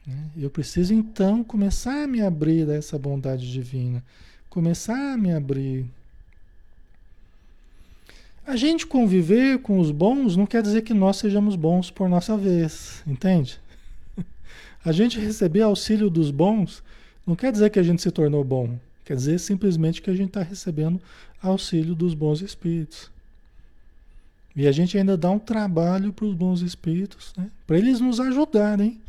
[0.08, 0.30] Né?
[0.38, 4.04] Eu preciso então começar a me abrir a essa bondade divina.
[4.50, 5.86] Começar a me abrir.
[8.50, 12.36] A gente conviver com os bons não quer dizer que nós sejamos bons por nossa
[12.36, 13.60] vez, entende?
[14.84, 16.82] A gente receber auxílio dos bons
[17.28, 18.76] não quer dizer que a gente se tornou bom.
[19.06, 21.00] Quer dizer simplesmente que a gente está recebendo
[21.40, 23.12] auxílio dos bons espíritos.
[24.56, 27.52] E a gente ainda dá um trabalho para os bons espíritos, né?
[27.68, 29.00] para eles nos ajudarem.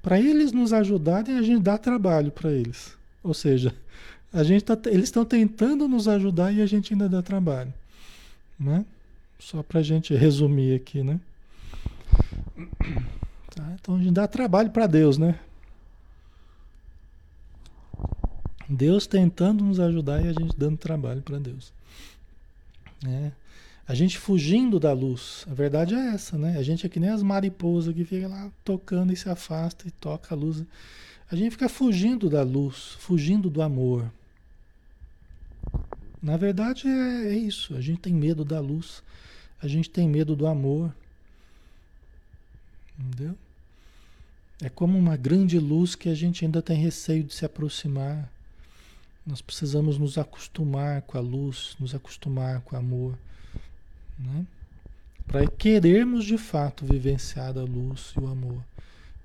[0.00, 2.96] Para eles nos ajudarem, a gente dá trabalho para eles.
[3.24, 3.74] Ou seja,
[4.32, 7.74] a gente tá, eles estão tentando nos ajudar e a gente ainda dá trabalho.
[8.58, 8.84] Né?
[9.38, 11.20] Só para a gente resumir aqui, né?
[13.54, 13.76] Tá?
[13.80, 15.38] Então a gente dá trabalho para Deus, né?
[18.68, 21.72] Deus tentando nos ajudar e a gente dando trabalho para Deus.
[23.06, 23.30] É.
[23.86, 25.46] A gente fugindo da luz.
[25.50, 26.58] A verdade é essa, né?
[26.58, 29.90] A gente é que nem as mariposas que fica lá tocando e se afasta e
[29.90, 30.62] toca a luz.
[31.30, 34.12] A gente fica fugindo da luz, fugindo do amor.
[36.22, 37.74] Na verdade é, é isso.
[37.76, 39.02] A gente tem medo da luz.
[39.60, 40.92] A gente tem medo do amor.
[42.98, 43.36] Entendeu?
[44.60, 48.28] É como uma grande luz que a gente ainda tem receio de se aproximar.
[49.24, 53.16] Nós precisamos nos acostumar com a luz, nos acostumar com o amor,
[54.18, 54.46] né?
[55.26, 58.64] para querermos de fato vivenciar a luz e o amor.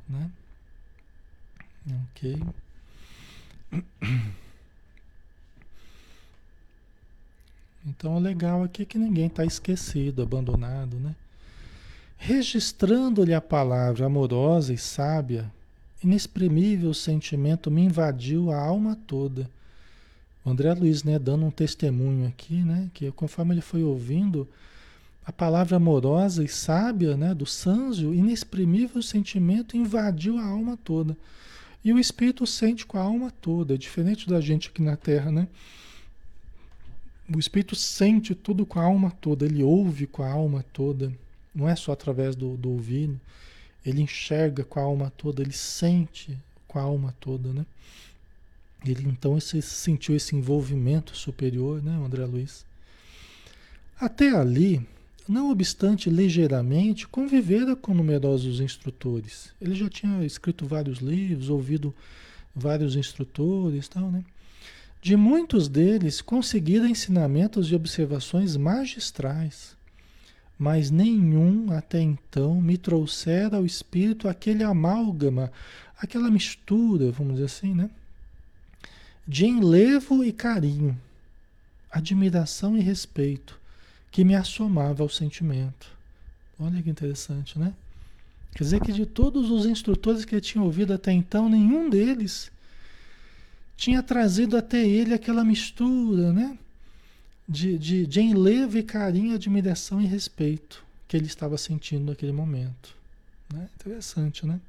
[0.08, 0.30] Né?
[2.12, 2.44] Ok.
[7.86, 11.16] Então o legal aqui é que ninguém está esquecido, abandonado, né?
[12.18, 15.52] Registrando-lhe a palavra amorosa e sábia
[16.04, 19.50] inexprimível sentimento me invadiu a alma toda.
[20.44, 24.48] O André Luiz, né, dando um testemunho aqui, né, que conforme ele foi ouvindo
[25.26, 31.16] a palavra amorosa e sábia, né, do Sanzio, inexprimível sentimento invadiu a alma toda.
[31.84, 35.48] E o espírito sente com a alma toda, diferente da gente aqui na Terra, né?
[37.32, 41.12] O espírito sente tudo com a alma toda, ele ouve com a alma toda,
[41.56, 43.20] não é só através do, do ouvido,
[43.86, 47.66] ele enxerga com a alma toda, ele sente com a alma toda, né?
[48.86, 52.66] Ele então esse, sentiu esse envolvimento superior, né, André Luiz?
[53.98, 54.86] Até ali,
[55.28, 59.54] não obstante ligeiramente, convivera com numerosos instrutores.
[59.62, 61.96] Ele já tinha escrito vários livros, ouvido
[62.54, 64.24] vários instrutores, tal, né?
[65.04, 69.76] De muitos deles conseguira ensinamentos e observações magistrais,
[70.58, 75.52] mas nenhum até então me trouxera ao espírito aquele amálgama,
[75.98, 77.90] aquela mistura, vamos dizer assim, né?
[79.28, 80.98] De enlevo e carinho,
[81.92, 83.60] admiração e respeito
[84.10, 85.92] que me assomava ao sentimento.
[86.58, 87.74] Olha que interessante, né?
[88.56, 92.54] Quer dizer que de todos os instrutores que ele tinha ouvido até então, nenhum deles
[93.76, 96.58] tinha trazido até ele aquela mistura, né?
[97.48, 102.96] De, de, de enlevo e carinho, admiração e respeito que ele estava sentindo naquele momento.
[103.54, 103.68] Né?
[103.76, 104.60] Interessante, né?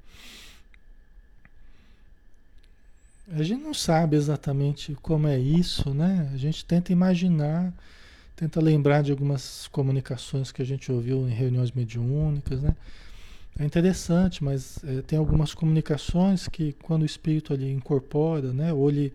[3.32, 6.30] A gente não sabe exatamente como é isso, né?
[6.34, 7.72] A gente tenta imaginar,
[8.36, 12.76] tenta lembrar de algumas comunicações que a gente ouviu em reuniões mediúnicas, né?
[13.58, 18.90] É interessante, mas é, tem algumas comunicações que quando o espírito ali incorpora, né, ou
[18.90, 19.12] ele,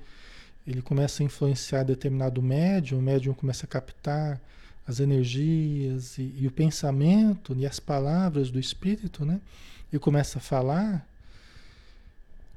[0.66, 4.40] ele começa a influenciar determinado médium, o médium começa a captar
[4.88, 9.42] as energias e, e o pensamento e as palavras do espírito, né,
[9.92, 11.06] e começa a falar,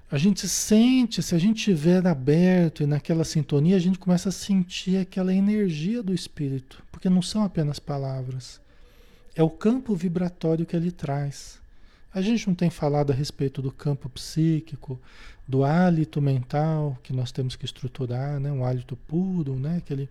[0.08, 4.32] a gente sente, se a gente estiver aberto e naquela sintonia, a gente começa a
[4.32, 8.60] sentir aquela energia do espírito, porque não são apenas palavras,
[9.34, 11.61] é o campo vibratório que ele traz.
[12.14, 15.00] A gente não tem falado a respeito do campo psíquico,
[15.48, 18.52] do hálito mental que nós temos que estruturar, né?
[18.52, 19.78] um hálito puro, né?
[19.78, 20.08] aquele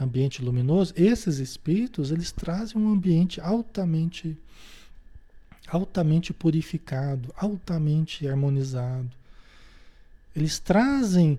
[0.00, 0.94] ambiente luminoso.
[0.96, 4.36] Esses espíritos, eles trazem um ambiente altamente
[5.68, 9.08] altamente purificado, altamente harmonizado.
[10.34, 11.38] Eles trazem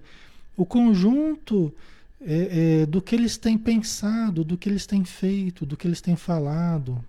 [0.55, 1.73] o conjunto
[2.21, 5.99] é, é, do que eles têm pensado, do que eles têm feito, do que eles
[5.99, 7.03] têm falado,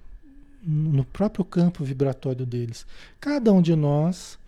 [0.62, 2.86] no próprio campo vibratório deles.
[3.20, 4.38] Cada um de nós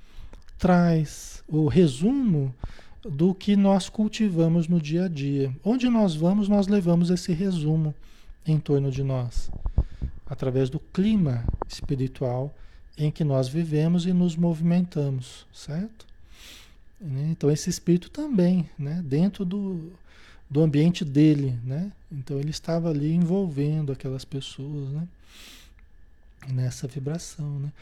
[0.58, 2.54] traz o resumo
[3.02, 5.54] do que nós cultivamos no dia a dia.
[5.64, 7.94] Onde nós vamos, nós levamos esse resumo
[8.46, 9.50] em torno de nós,
[10.26, 12.54] através do clima espiritual
[12.96, 16.06] em que nós vivemos e nos movimentamos, certo?
[17.00, 17.28] Né?
[17.30, 19.02] Então esse espírito também, né?
[19.04, 19.92] dentro do,
[20.48, 21.90] do ambiente dele, né?
[22.10, 25.08] Então ele estava ali envolvendo aquelas pessoas, né?
[26.52, 27.72] Nessa vibração, né?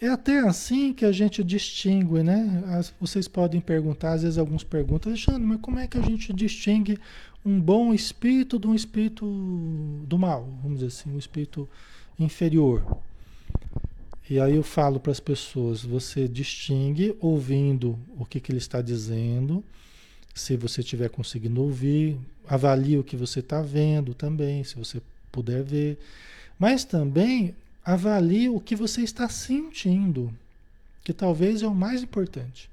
[0.00, 2.64] É até assim que a gente distingue, né?
[2.66, 6.32] As, vocês podem perguntar, às vezes alguns perguntam, Alexandre, mas como é que a gente
[6.32, 6.98] distingue
[7.44, 9.24] um bom espírito de um espírito
[10.08, 11.68] do mal, vamos dizer assim, um espírito
[12.18, 13.00] inferior?
[14.28, 18.82] E aí eu falo para as pessoas, você distingue ouvindo o que, que ele está
[18.82, 19.62] dizendo,
[20.34, 22.18] se você estiver conseguindo ouvir,
[22.48, 25.00] avalie o que você está vendo também, se você
[25.30, 25.98] puder ver.
[26.58, 27.54] Mas também
[27.84, 30.32] Avalie o que você está sentindo,
[31.02, 32.70] que talvez é o mais importante.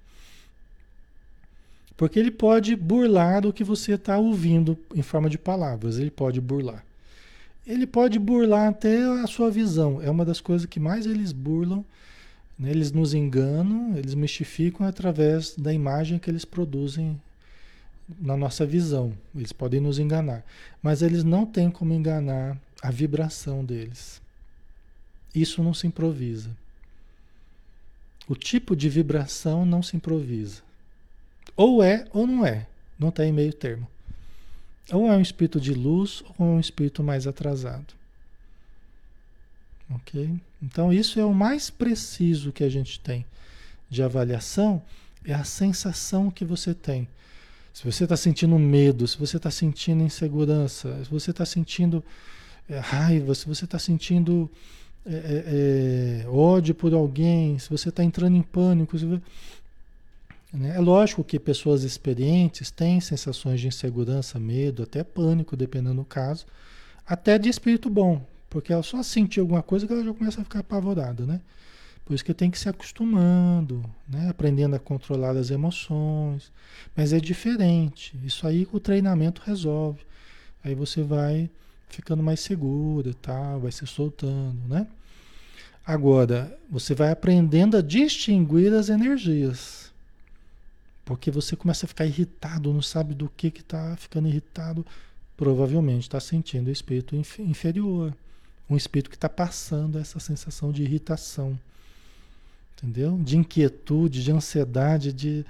[1.98, 6.40] Porque ele pode burlar o que você está ouvindo em forma de palavras, ele pode
[6.40, 6.84] burlar.
[7.68, 11.84] Ele pode burlar até a sua visão, é uma das coisas que mais eles burlam.
[12.58, 12.70] Né?
[12.72, 17.20] Eles nos enganam, eles mistificam através da imagem que eles produzem
[18.20, 19.14] na nossa visão.
[19.36, 20.44] Eles podem nos enganar,
[20.82, 24.22] mas eles não têm como enganar a vibração deles.
[25.34, 26.50] Isso não se improvisa.
[28.28, 30.62] O tipo de vibração não se improvisa.
[31.56, 32.68] Ou é ou não é.
[32.98, 33.88] Não tem meio termo.
[34.92, 37.94] Ou é um espírito de luz ou é um espírito mais atrasado.
[39.90, 40.40] Ok?
[40.62, 43.26] Então, isso é o mais preciso que a gente tem
[43.90, 44.82] de avaliação
[45.26, 47.08] é a sensação que você tem.
[47.74, 52.04] Se você está sentindo medo, se você está sentindo insegurança, se você está sentindo
[52.70, 54.50] é, raiva, se você está sentindo
[55.12, 58.96] é, é, é, ódio por alguém, se você está entrando em pânico.
[60.54, 60.76] Né?
[60.76, 66.46] É lógico que pessoas experientes têm sensações de insegurança, medo, até pânico, dependendo do caso,
[67.08, 70.44] até de espírito bom, porque ela só sentir alguma coisa que ela já começa a
[70.44, 71.42] ficar apavorada, né?
[72.06, 74.30] Por isso que tem que se acostumando, né?
[74.30, 76.52] aprendendo a controlar as emoções.
[76.96, 78.20] Mas é diferente.
[78.24, 80.00] Isso aí o treinamento resolve.
[80.64, 81.48] Aí você vai
[81.88, 84.88] ficando mais seguro e tal, vai se soltando, né?
[85.90, 89.92] Agora, você vai aprendendo a distinguir as energias.
[91.04, 94.86] Porque você começa a ficar irritado, não sabe do que está ficando irritado.
[95.36, 98.16] Provavelmente está sentindo o espírito inferior.
[98.70, 101.60] Um espírito que está passando essa sensação de irritação.
[102.78, 103.18] Entendeu?
[103.18, 105.44] De inquietude, de ansiedade, de.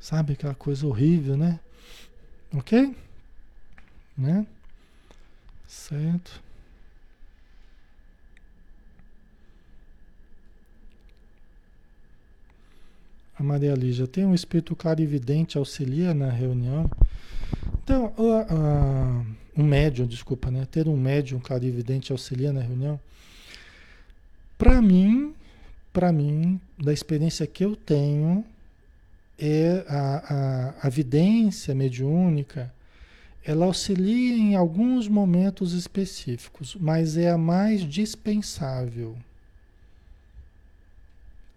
[0.00, 1.60] Sabe aquela coisa horrível, né?
[2.54, 2.96] Ok?
[4.16, 4.46] Né?
[5.68, 6.40] Certo.
[13.38, 16.90] A Maria Lígia, tem um espírito clarividente auxilia na reunião?
[17.82, 19.26] Então, uh, uh,
[19.56, 20.66] um médium, desculpa, né?
[20.70, 23.00] Ter um médium clarividente auxilia na reunião?
[24.58, 25.34] Para mim,
[25.92, 28.44] para mim, da experiência que eu tenho,
[29.38, 32.72] é a, a, a vidência mediúnica,
[33.44, 39.16] ela auxilia em alguns momentos específicos, mas é a mais dispensável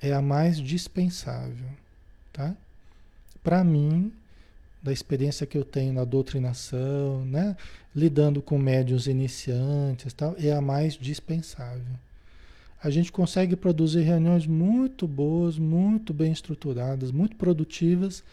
[0.06, 1.68] é a mais dispensável,
[2.32, 2.56] tá?
[3.44, 4.12] Para mim,
[4.82, 7.58] da experiência que eu tenho na doutrinação, né,
[7.96, 11.96] lidando com médios iniciantes, tal, é a mais dispensável.
[12.84, 18.24] A gente consegue produzir reuniões muito boas, muito bem estruturadas, muito produtivas,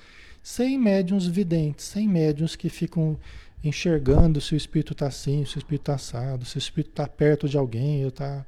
[0.43, 3.16] sem médiums videntes, sem médiums que ficam
[3.64, 7.07] enxergando se o espírito está assim, se o espírito está assado, se o espírito está
[7.07, 8.45] perto de alguém, ou está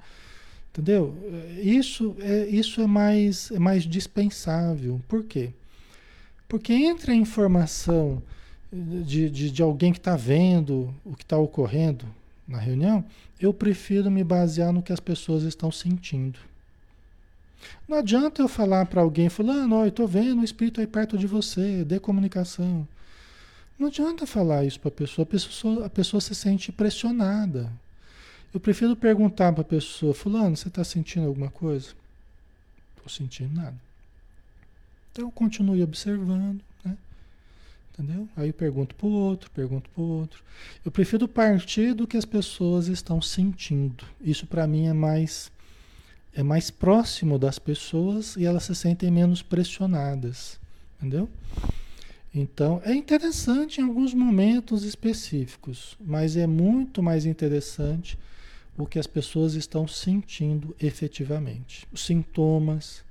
[0.75, 1.15] Entendeu?
[1.63, 5.01] Isso é, isso é, mais, é mais dispensável.
[5.07, 5.51] Por quê?
[6.49, 8.21] Porque entra a informação
[8.73, 12.05] de, de, de alguém que está vendo o que está ocorrendo
[12.47, 13.05] na reunião,
[13.41, 16.41] eu prefiro me basear no que as pessoas estão sentindo.
[17.89, 21.17] Não adianta eu falar para alguém, fulano, oh, eu estou vendo o espírito aí perto
[21.17, 22.87] de você, dê comunicação.
[23.79, 27.71] Não adianta falar isso para a pessoa, a pessoa se sente pressionada.
[28.55, 31.89] Eu prefiro perguntar para a pessoa, fulano, você está sentindo alguma coisa?
[32.97, 33.75] Estou sentindo nada.
[35.11, 36.97] Então continue observando, né?
[37.93, 38.29] Entendeu?
[38.37, 40.41] Aí eu pergunto para o outro, pergunto para o outro.
[40.85, 44.05] Eu prefiro partir do que as pessoas estão sentindo.
[44.21, 45.51] Isso para mim é mais
[46.33, 50.61] é mais próximo das pessoas e elas se sentem menos pressionadas,
[50.97, 51.29] entendeu?
[52.33, 58.19] Então, é interessante em alguns momentos específicos, mas é muito mais interessante
[58.77, 61.87] o que as pessoas estão sentindo efetivamente.
[61.93, 63.05] Os sintomas.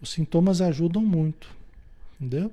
[0.00, 1.48] Os sintomas ajudam muito,
[2.20, 2.50] entendeu?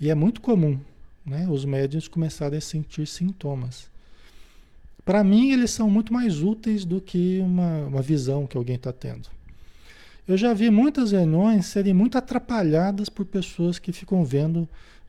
[0.00, 0.78] E é muito comum,
[1.24, 1.48] né?
[1.48, 3.88] Os médiums começarem a sentir sintomas.
[5.04, 8.92] Para mim, eles são muito mais úteis do que uma, uma visão que alguém está
[8.92, 9.28] tendo.
[10.26, 14.68] Eu já vi muitas reuniões serem muito atrapalhadas por pessoas que ficam vendo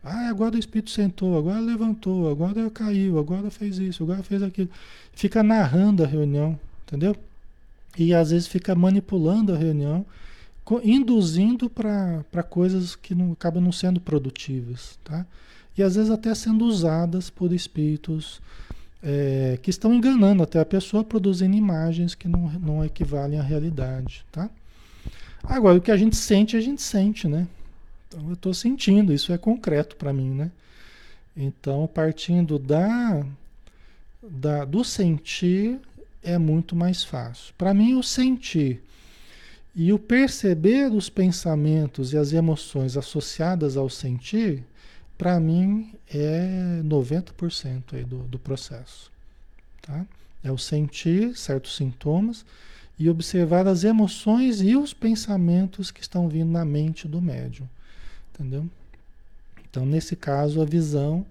[0.10, 4.70] ah, agora o espírito sentou, agora levantou, agora caiu, agora fez isso, agora fez aquilo.
[5.14, 7.16] Fica narrando a reunião, entendeu?
[7.98, 10.06] E às vezes fica manipulando a reunião,
[10.84, 15.26] induzindo para coisas que não, acabam não sendo produtivas, tá?
[15.78, 18.42] E às vezes até sendo usadas por espíritos
[19.04, 24.26] é, que estão enganando até a pessoa, produzindo imagens que não, não equivalem à realidade,
[24.32, 24.50] tá?
[25.44, 27.48] Agora, o que a gente sente, a gente sente, né?
[28.08, 30.52] Então eu estou sentindo, isso é concreto para mim, né?
[31.36, 33.24] Então, partindo da,
[34.24, 35.80] da do sentir
[36.24, 37.54] é muito mais fácil.
[37.58, 38.82] Para mim, o sentir
[39.76, 44.64] e o perceber os pensamentos e as emoções associadas ao sentir,
[45.16, 49.12] para mim é 90% aí do, do processo.
[49.82, 50.04] Tá?
[50.44, 52.44] É o sentir certos sintomas
[52.98, 57.68] e observar as emoções e os pensamentos que estão vindo na mente do médium.
[58.40, 58.68] Entendeu?
[59.70, 61.26] Então, nesse caso, a visão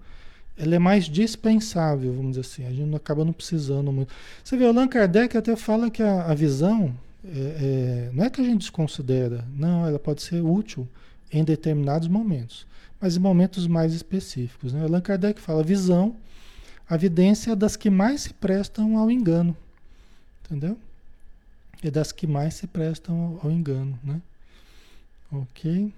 [0.57, 2.65] ela é mais dispensável, vamos dizer assim.
[2.65, 4.13] A gente acaba não precisando muito.
[4.43, 8.29] Você vê, o Allan Kardec até fala que a, a visão é, é, não é
[8.29, 10.87] que a gente desconsidera, não, ela pode ser útil
[11.31, 12.65] em determinados momentos,
[12.99, 14.73] mas em momentos mais específicos.
[14.73, 14.81] Né?
[14.83, 16.15] Allan Kardec fala: visão,
[16.89, 19.55] a vidência é das que mais se prestam ao engano.
[20.45, 20.77] Entendeu?
[21.83, 23.99] É das que mais se prestam ao, ao engano.
[24.03, 24.21] Né?
[25.31, 25.93] Ok?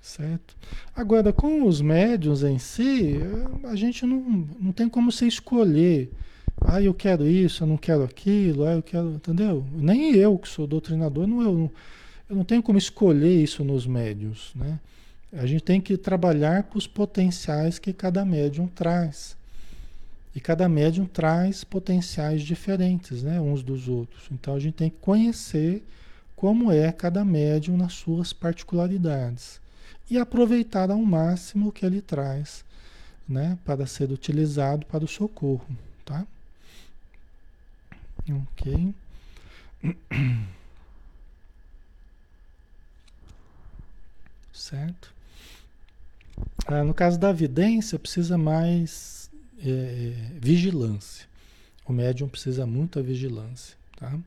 [0.00, 0.56] Certo?
[0.96, 3.18] Agora, com os médios em si,
[3.64, 6.10] a gente não, não tem como você escolher.
[6.60, 9.10] Ah, eu quero isso, eu não quero aquilo, ah, eu quero.
[9.10, 9.64] Entendeu?
[9.72, 11.72] Nem eu, que sou doutrinador, não, eu,
[12.30, 14.52] eu não tenho como escolher isso nos médios.
[14.54, 14.80] Né?
[15.32, 19.36] A gente tem que trabalhar com os potenciais que cada médium traz.
[20.34, 24.28] E cada médium traz potenciais diferentes, né, uns dos outros.
[24.30, 25.84] Então a gente tem que conhecer
[26.36, 29.60] como é cada médium nas suas particularidades
[30.10, 32.64] e aproveitar ao máximo o que ele traz,
[33.28, 35.66] né, para ser utilizado para o socorro,
[36.04, 36.26] tá?
[38.28, 38.94] Ok.
[44.52, 45.14] Certo?
[46.66, 51.26] Ah, no caso da vidência, precisa mais é, vigilância.
[51.86, 54.18] O médium precisa muita vigilância, tá?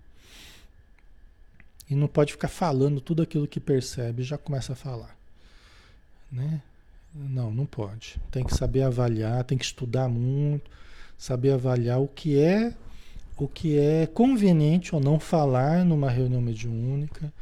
[1.89, 5.15] E não pode ficar falando tudo aquilo que percebe, já começa a falar,
[6.33, 6.61] né?
[7.13, 8.19] Não, não pode.
[8.31, 10.69] Tem que saber avaliar, tem que estudar muito,
[11.17, 12.73] saber avaliar o que é
[13.37, 17.33] o que é conveniente ou não falar numa reunião mediúnica,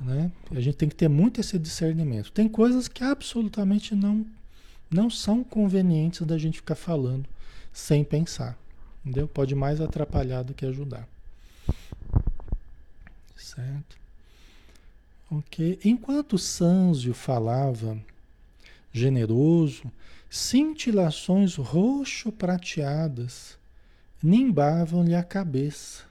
[0.00, 0.30] né?
[0.50, 2.32] A gente tem que ter muito esse discernimento.
[2.32, 4.26] Tem coisas que absolutamente não
[4.90, 7.28] não são convenientes da gente ficar falando
[7.72, 8.58] sem pensar,
[9.04, 9.28] entendeu?
[9.28, 11.06] Pode mais atrapalhar do que ajudar.
[13.36, 13.98] Certo?
[15.30, 15.78] Ok.
[15.84, 17.98] Enquanto Sanzio falava,
[18.98, 19.90] generoso,
[20.28, 23.56] cintilações roxo-prateadas
[24.22, 26.04] nimbavam-lhe a cabeça.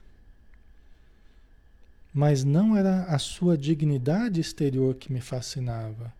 [2.12, 6.12] Mas não era a sua dignidade exterior que me fascinava.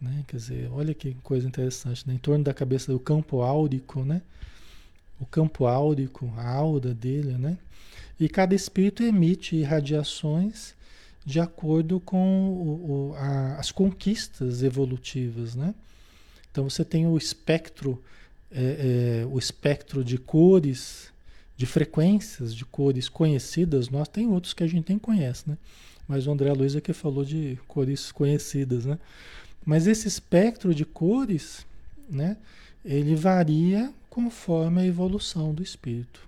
[0.00, 0.24] Né?
[0.28, 2.14] Quer dizer, olha que coisa interessante, né?
[2.14, 4.22] em torno da cabeça do campo áurico, né?
[5.20, 7.58] o campo áurico, a aura dele, né?
[8.18, 10.74] E cada espírito emite radiações
[11.26, 15.74] de acordo com o, o, a, as conquistas evolutivas, né?
[16.52, 18.00] Então você tem o espectro,
[18.50, 21.12] é, é, o espectro de cores,
[21.56, 23.88] de frequências de cores conhecidas.
[23.90, 25.58] Nós tem outros que a gente nem conhece, né?
[26.06, 28.96] Mas o André Luiz aqui falou de cores conhecidas, né?
[29.64, 31.66] Mas esse espectro de cores,
[32.08, 32.36] né?
[32.84, 36.20] Ele varia conforme a evolução do espírito.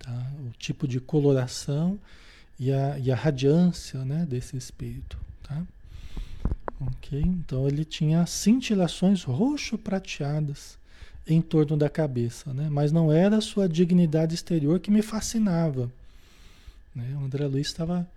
[0.00, 0.32] Tá?
[0.40, 1.96] O tipo de coloração
[2.58, 5.18] e a, e a radiância né, desse espírito.
[5.42, 5.62] Tá?
[6.80, 7.20] Ok?
[7.20, 10.76] Então ele tinha cintilações roxo-prateadas
[11.26, 12.68] em torno da cabeça, né?
[12.70, 15.90] mas não era a sua dignidade exterior que me fascinava.
[16.94, 17.16] Né?
[17.20, 18.08] O André Luiz estava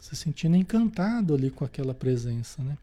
[0.00, 2.62] se sentindo encantado ali com aquela presença.
[2.62, 2.76] Né?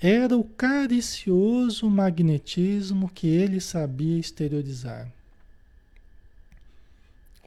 [0.00, 5.08] Era o caricioso magnetismo que ele sabia exteriorizar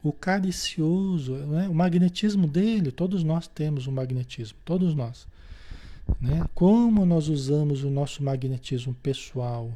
[0.02, 1.68] o caricioso, né?
[1.68, 5.26] o magnetismo dele, todos nós temos um magnetismo, todos nós.
[6.20, 6.44] Né?
[6.54, 9.70] Como nós usamos o nosso magnetismo pessoal,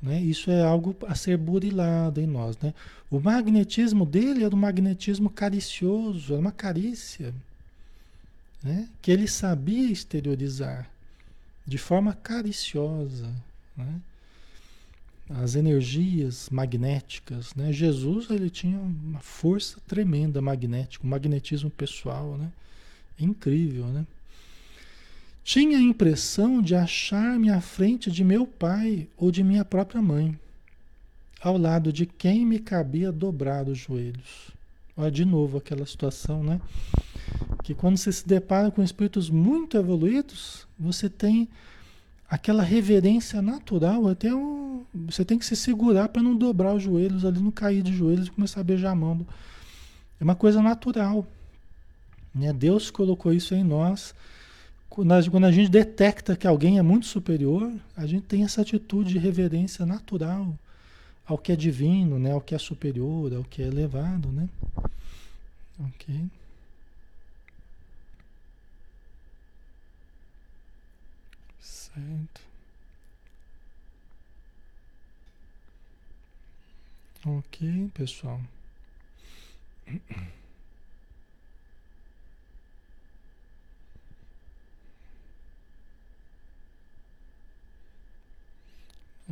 [0.00, 0.20] né?
[0.20, 2.56] isso é algo a ser burilado em nós.
[2.58, 2.72] Né?
[3.10, 7.34] O magnetismo dele era um magnetismo caricioso, era uma carícia,
[8.62, 8.88] né?
[9.02, 10.88] que ele sabia exteriorizar
[11.66, 13.28] de forma cariciosa.
[13.76, 14.00] Né?
[15.38, 17.72] As energias magnéticas, né?
[17.72, 22.50] Jesus ele tinha uma força tremenda magnética, um magnetismo pessoal, né?
[23.18, 24.04] Incrível, né?
[25.44, 30.38] Tinha a impressão de achar-me à frente de meu pai ou de minha própria mãe,
[31.40, 34.50] ao lado de quem me cabia dobrar os joelhos.
[34.96, 36.60] Olha de novo aquela situação, né?
[37.62, 41.48] Que quando você se depara com espíritos muito evoluídos, você tem
[42.30, 47.24] aquela reverência natural, até um, você tem que se segurar para não dobrar os joelhos
[47.24, 49.26] ali, não cair de joelhos e começar a beijar a mão.
[50.20, 51.26] É uma coisa natural.
[52.32, 52.52] Né?
[52.52, 54.14] Deus colocou isso em nós.
[54.88, 59.18] Quando a gente detecta que alguém é muito superior, a gente tem essa atitude de
[59.18, 60.56] reverência natural
[61.26, 62.32] ao que é divino, né?
[62.32, 64.28] ao que é superior, ao que é elevado.
[64.28, 64.48] Né?
[65.80, 66.30] Ok.
[71.94, 72.40] Certo.
[77.26, 78.40] Ok, pessoal.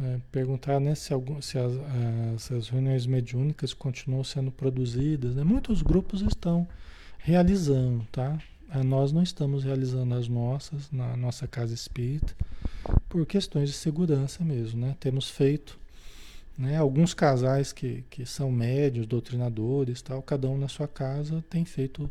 [0.00, 1.72] É, perguntar né, se, algum, se as,
[2.36, 5.34] as, as, reuniões mediúnicas continuam sendo produzidas.
[5.34, 5.42] Né?
[5.42, 6.68] Muitos grupos estão
[7.18, 8.38] realizando, tá?
[8.84, 12.34] Nós não estamos realizando as nossas na nossa casa espírita
[13.08, 14.94] por questões de segurança mesmo, né?
[15.00, 15.78] Temos feito,
[16.56, 16.76] né?
[16.76, 22.10] Alguns casais que, que são médios, doutrinadores, tal, cada um na sua casa tem feito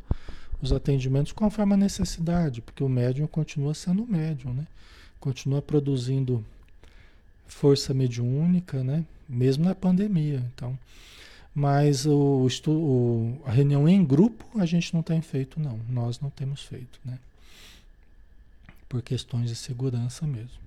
[0.60, 4.66] os atendimentos conforme a necessidade, porque o médium continua sendo médium, né?
[5.20, 6.43] Continua produzindo
[7.47, 9.05] força mediúnica, né?
[9.30, 10.78] Mesmo na pandemia, então
[11.58, 15.80] mas o, o, a reunião em grupo a gente não tem feito, não.
[15.89, 17.18] Nós não temos feito, né?
[18.88, 20.60] Por questões de segurança mesmo.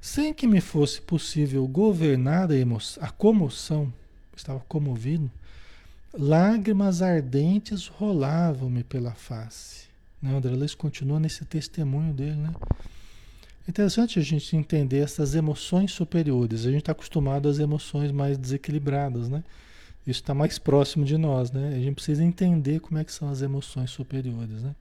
[0.00, 3.92] Sem que me fosse possível governar a, emoção, a comoção,
[4.36, 5.28] estava comovido,
[6.16, 9.88] lágrimas ardentes rolavam-me pela face.
[10.22, 10.32] Né?
[10.32, 12.54] André Luiz continua nesse testemunho dele, né?
[13.68, 16.64] Interessante a gente entender essas emoções superiores.
[16.64, 19.42] A gente está acostumado às emoções mais desequilibradas, né?
[20.08, 21.68] Isso está mais próximo de nós, né?
[21.68, 24.74] A gente precisa entender como é que são as emoções superiores, né?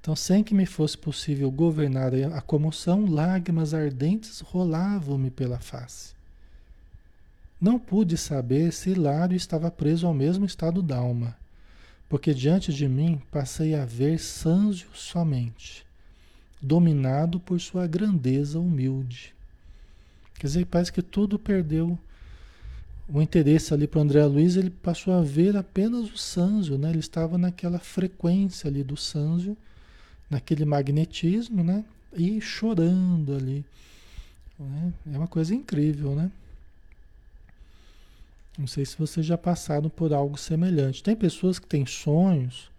[0.00, 6.14] Então, sem que me fosse possível governar a comoção, lágrimas ardentes rolavam-me pela face.
[7.60, 11.36] Não pude saber se Hilário estava preso ao mesmo estado d'alma,
[12.08, 15.84] porque diante de mim passei a ver Sânzio somente,
[16.62, 19.34] dominado por sua grandeza humilde.
[20.38, 21.98] Quer dizer, parece que tudo perdeu
[23.08, 26.90] o interesse ali para o André Luiz, ele passou a ver apenas o Sânzio, né?
[26.90, 29.56] Ele estava naquela frequência ali do Sânzio,
[30.28, 31.84] naquele magnetismo, né?
[32.12, 33.64] E chorando ali.
[34.58, 34.92] Né?
[35.14, 36.30] É uma coisa incrível, né?
[38.58, 41.02] Não sei se vocês já passaram por algo semelhante.
[41.02, 42.70] Tem pessoas que têm sonhos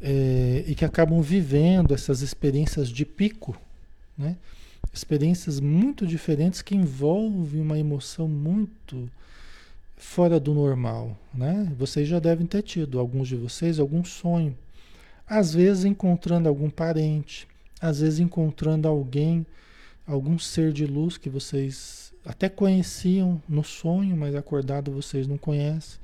[0.00, 3.56] é, e que acabam vivendo essas experiências de pico,
[4.18, 4.36] né?
[4.92, 9.10] Experiências muito diferentes que envolvem uma emoção muito
[9.96, 11.72] fora do normal, né?
[11.78, 14.56] Vocês já devem ter tido, alguns de vocês, algum sonho.
[15.26, 17.46] Às vezes encontrando algum parente,
[17.80, 19.46] às vezes encontrando alguém,
[20.06, 25.98] algum ser de luz que vocês até conheciam no sonho, mas acordado vocês não conhecem,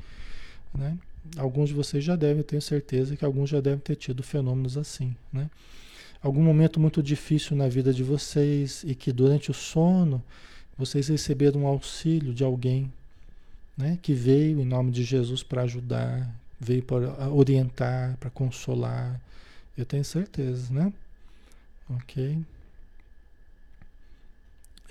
[0.75, 0.97] né?
[1.37, 5.15] Alguns de vocês já devem, tenho certeza que alguns já devem ter tido fenômenos assim,
[5.33, 5.51] né?
[6.23, 10.23] Algum momento muito difícil na vida de vocês e que durante o sono
[10.77, 12.93] vocês receberam um auxílio de alguém,
[13.77, 13.99] né?
[14.03, 19.21] Que veio em nome de Jesus para ajudar, veio para orientar, para consolar.
[19.77, 20.93] Eu tenho certeza, né?
[21.89, 22.45] Ok.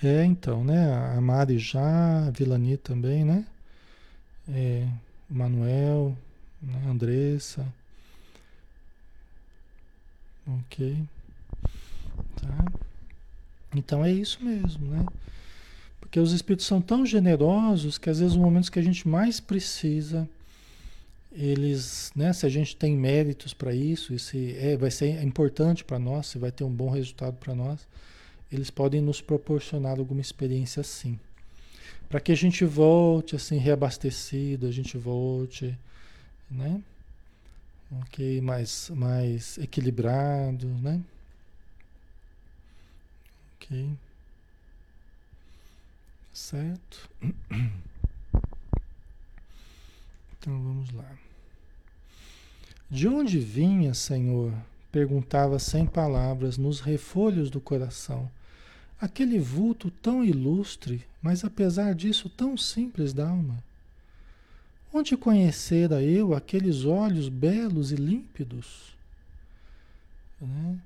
[0.02, 0.92] É, então, né?
[1.16, 3.46] A Mari já, a Vilani também, né?
[4.48, 4.88] É,
[5.28, 6.16] Manuel,
[6.62, 6.82] né?
[6.88, 7.66] Andressa.
[10.46, 11.06] Ok.
[12.40, 12.72] Tá?
[13.74, 15.04] Então é isso mesmo, né?
[16.00, 19.40] Porque os espíritos são tão generosos que às vezes os momentos que a gente mais
[19.40, 20.28] precisa,
[21.32, 25.84] eles, né, se a gente tem méritos para isso, e se é, vai ser importante
[25.84, 27.86] para nós, se vai ter um bom resultado para nós,
[28.50, 31.18] eles podem nos proporcionar alguma experiência assim.
[32.08, 35.78] Para que a gente volte assim reabastecido, a gente volte,
[36.50, 36.80] né?
[38.02, 41.00] Ok, mais, mais equilibrado, né?
[46.32, 47.10] Certo?
[50.38, 51.10] Então vamos lá.
[52.90, 54.52] De onde vinha, Senhor?
[54.90, 58.30] Perguntava sem palavras nos refolhos do coração
[59.00, 63.62] aquele vulto tão ilustre, mas apesar disso tão simples da alma?
[64.92, 68.96] Onde conhecera eu aqueles olhos belos e límpidos?
[70.40, 70.78] Né?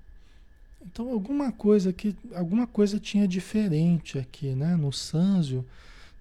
[0.84, 4.76] Então alguma coisa que alguma coisa tinha diferente aqui, né?
[4.76, 5.64] No Sanzio,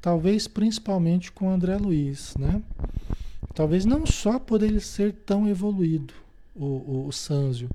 [0.01, 2.62] talvez principalmente com André Luiz, né?
[3.53, 6.14] Talvez não só por ele ser tão evoluído,
[6.55, 7.70] o, o, o Sanzio,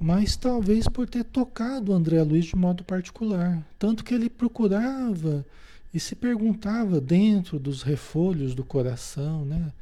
[0.00, 3.62] mas talvez por ter tocado o André Luiz de modo particular.
[3.78, 5.44] Tanto que ele procurava
[5.92, 9.72] e se perguntava dentro dos refolhos do coração, né?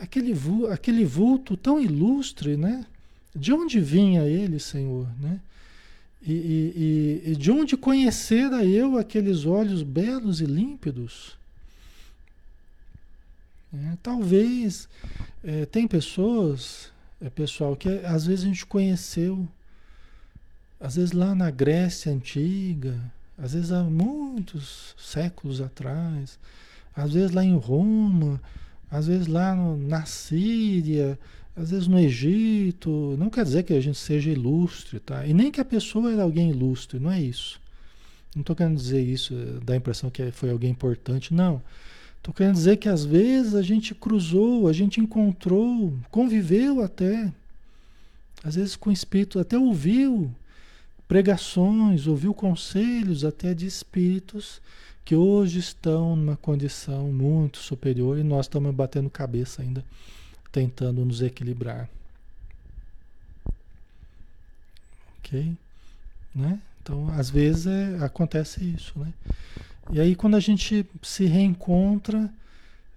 [0.00, 0.32] Aquele,
[0.70, 2.86] aquele vulto tão ilustre, né?
[3.34, 5.40] De onde vinha ele, Senhor, né?
[6.24, 11.36] E, e, e de onde conhecera eu aqueles olhos belos e límpidos?
[13.74, 14.88] É, talvez
[15.42, 19.48] é, tem pessoas é, pessoal, que às vezes a gente conheceu,
[20.80, 22.98] às vezes lá na Grécia Antiga,
[23.38, 26.38] às vezes há muitos séculos atrás,
[26.94, 28.40] às vezes lá em Roma,
[28.90, 31.18] às vezes lá no, na Síria,
[31.56, 33.16] às vezes no Egito.
[33.18, 35.26] Não quer dizer que a gente seja ilustre, tá?
[35.26, 37.60] E nem que a pessoa era alguém ilustre, não é isso.
[38.34, 41.62] Não estou querendo dizer isso, dá a impressão que foi alguém importante, não.
[42.16, 47.30] Estou querendo dizer que às vezes a gente cruzou, a gente encontrou, conviveu até,
[48.42, 50.30] às vezes com espírito, até ouviu
[51.06, 54.62] pregações, ouviu conselhos até de espíritos
[55.04, 59.84] que hoje estão numa condição muito superior e nós estamos batendo cabeça ainda,
[60.52, 61.88] tentando nos equilibrar.
[65.18, 65.56] Ok?
[66.34, 66.60] Né?
[66.82, 69.12] Então, às vezes é, acontece isso, né?
[69.90, 72.30] E aí quando a gente se reencontra,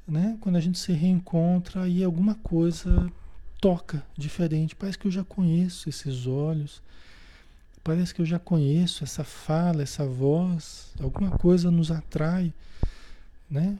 [0.07, 0.37] né?
[0.41, 3.11] Quando a gente se reencontra, aí alguma coisa
[3.59, 4.75] toca diferente.
[4.75, 6.81] Parece que eu já conheço esses olhos.
[7.83, 12.51] parece que eu já conheço essa fala, essa voz, alguma coisa nos atrai,
[13.49, 13.77] né?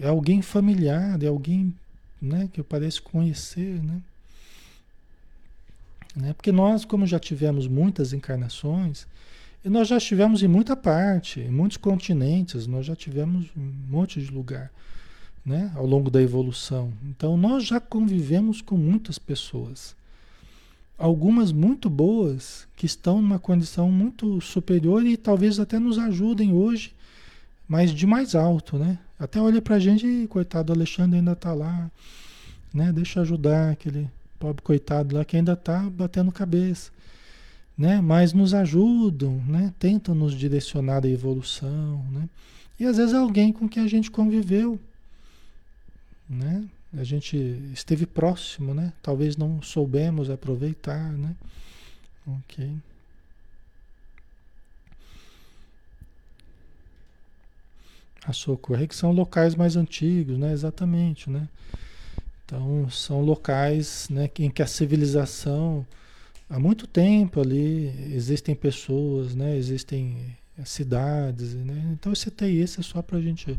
[0.00, 1.74] É alguém familiar, é alguém
[2.20, 4.00] né, que eu pareço conhecer, né?
[6.14, 6.32] né?
[6.32, 9.06] Porque nós, como já tivemos muitas encarnações,
[9.64, 14.20] e nós já estivemos em muita parte, em muitos continentes, nós já tivemos um monte
[14.20, 14.70] de lugar,
[15.44, 15.72] né?
[15.74, 16.92] Ao longo da evolução.
[17.04, 19.96] Então nós já convivemos com muitas pessoas.
[20.96, 26.92] Algumas muito boas, que estão numa condição muito superior e talvez até nos ajudem hoje,
[27.68, 28.98] mas de mais alto, né?
[29.18, 31.90] Até olha pra gente e coitado, Alexandre ainda tá lá,
[32.72, 32.92] né?
[32.92, 34.08] Deixa ajudar aquele
[34.38, 36.90] pobre coitado lá que ainda tá batendo cabeça,
[37.76, 38.00] né?
[38.00, 39.74] Mas nos ajudam, né?
[39.78, 42.28] Tentam nos direcionar à evolução, né?
[42.80, 44.80] E às vezes é alguém com quem a gente conviveu,
[46.28, 46.64] né?
[46.96, 47.36] A gente
[47.74, 48.92] esteve próximo, né?
[49.02, 51.34] Talvez não soubemos aproveitar, né?
[52.26, 52.70] Ok.
[58.24, 60.52] A socorrer, que são locais mais antigos, né?
[60.52, 61.48] Exatamente, né?
[62.44, 65.86] Então, são locais né, em que a civilização,
[66.48, 69.56] há muito tempo ali, existem pessoas, né?
[69.56, 71.90] Existem cidades, né?
[71.92, 73.58] Então, esse TI esse é só para gente,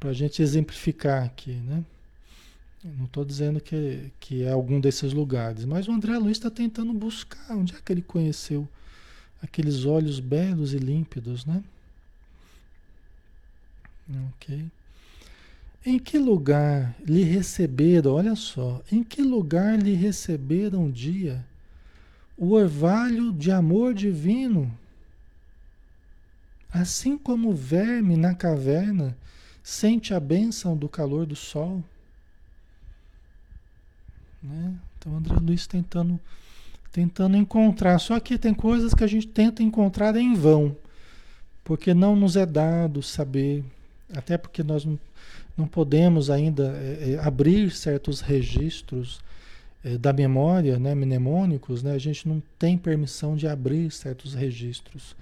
[0.00, 1.84] a gente exemplificar aqui, né?
[2.82, 6.92] não estou dizendo que, que é algum desses lugares, mas o André Luiz está tentando
[6.92, 8.66] buscar onde é que ele conheceu
[9.42, 11.62] aqueles olhos belos e límpidos, né?
[14.10, 14.70] Ok.
[15.84, 21.44] Em que lugar lhe receberam, olha só, em que lugar lhe receberam um dia
[22.36, 24.70] o orvalho de amor divino?
[26.70, 29.16] Assim como o verme na caverna
[29.62, 31.82] sente a bênção do calor do sol.
[34.42, 34.74] Né?
[34.98, 36.20] Então, André Luiz tentando,
[36.92, 37.98] tentando encontrar.
[37.98, 40.76] Só que tem coisas que a gente tenta encontrar em vão,
[41.64, 43.64] porque não nos é dado saber
[44.14, 44.86] até porque nós
[45.56, 49.20] não, podemos ainda é, abrir certos registros
[49.84, 55.14] é, da memória, né, mnemônicos, né, a gente não tem permissão de abrir certos registros,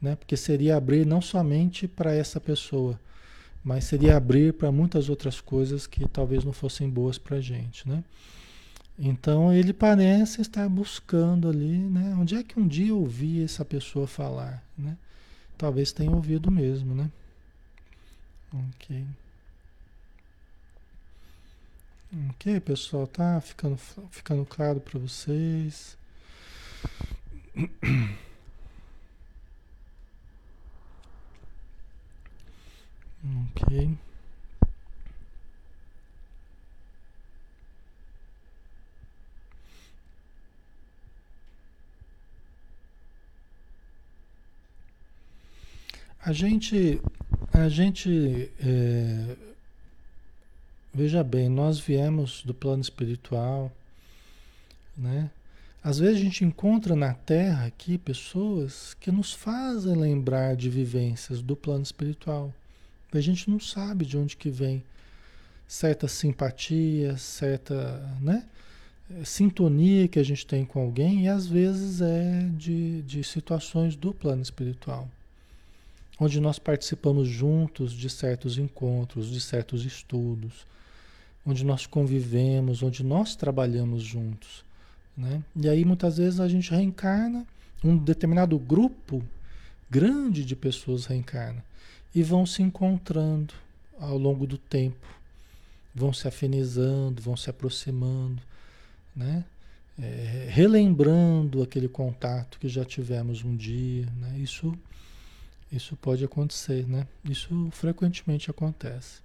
[0.00, 2.98] né, porque seria abrir não somente para essa pessoa,
[3.62, 7.88] mas seria abrir para muitas outras coisas que talvez não fossem boas para a gente,
[7.88, 8.02] né?
[8.98, 12.16] Então ele parece estar buscando ali, né?
[12.18, 14.96] Onde é que um dia eu ouvi essa pessoa falar, né?
[15.56, 17.10] Talvez tenha ouvido mesmo, né?
[18.52, 19.06] Ok.
[22.30, 23.76] Ok, pessoal, tá ficando,
[24.10, 25.96] ficando claro para vocês.
[33.56, 33.98] Ok.
[46.20, 47.00] A gente
[47.58, 49.36] a gente, é,
[50.94, 53.72] veja bem, nós viemos do plano espiritual,
[54.96, 55.30] né?
[55.82, 61.40] Às vezes a gente encontra na Terra aqui pessoas que nos fazem lembrar de vivências
[61.40, 62.52] do plano espiritual.
[63.12, 64.82] A gente não sabe de onde que vem
[65.66, 67.74] certa simpatia, certa,
[68.20, 68.44] né?
[69.24, 74.12] sintonia que a gente tem com alguém e às vezes é de, de situações do
[74.12, 75.08] plano espiritual
[76.20, 80.66] onde nós participamos juntos de certos encontros, de certos estudos,
[81.46, 84.64] onde nós convivemos, onde nós trabalhamos juntos.
[85.16, 85.42] Né?
[85.56, 87.46] E aí muitas vezes a gente reencarna,
[87.82, 89.22] um determinado grupo
[89.90, 91.64] grande de pessoas reencarna
[92.14, 93.54] e vão se encontrando
[94.00, 95.06] ao longo do tempo,
[95.94, 98.42] vão se afinizando, vão se aproximando,
[99.14, 99.44] né?
[100.00, 104.38] É, relembrando aquele contato que já tivemos um dia, né?
[104.38, 104.72] Isso
[105.70, 107.06] isso pode acontecer, né?
[107.24, 109.20] Isso frequentemente acontece.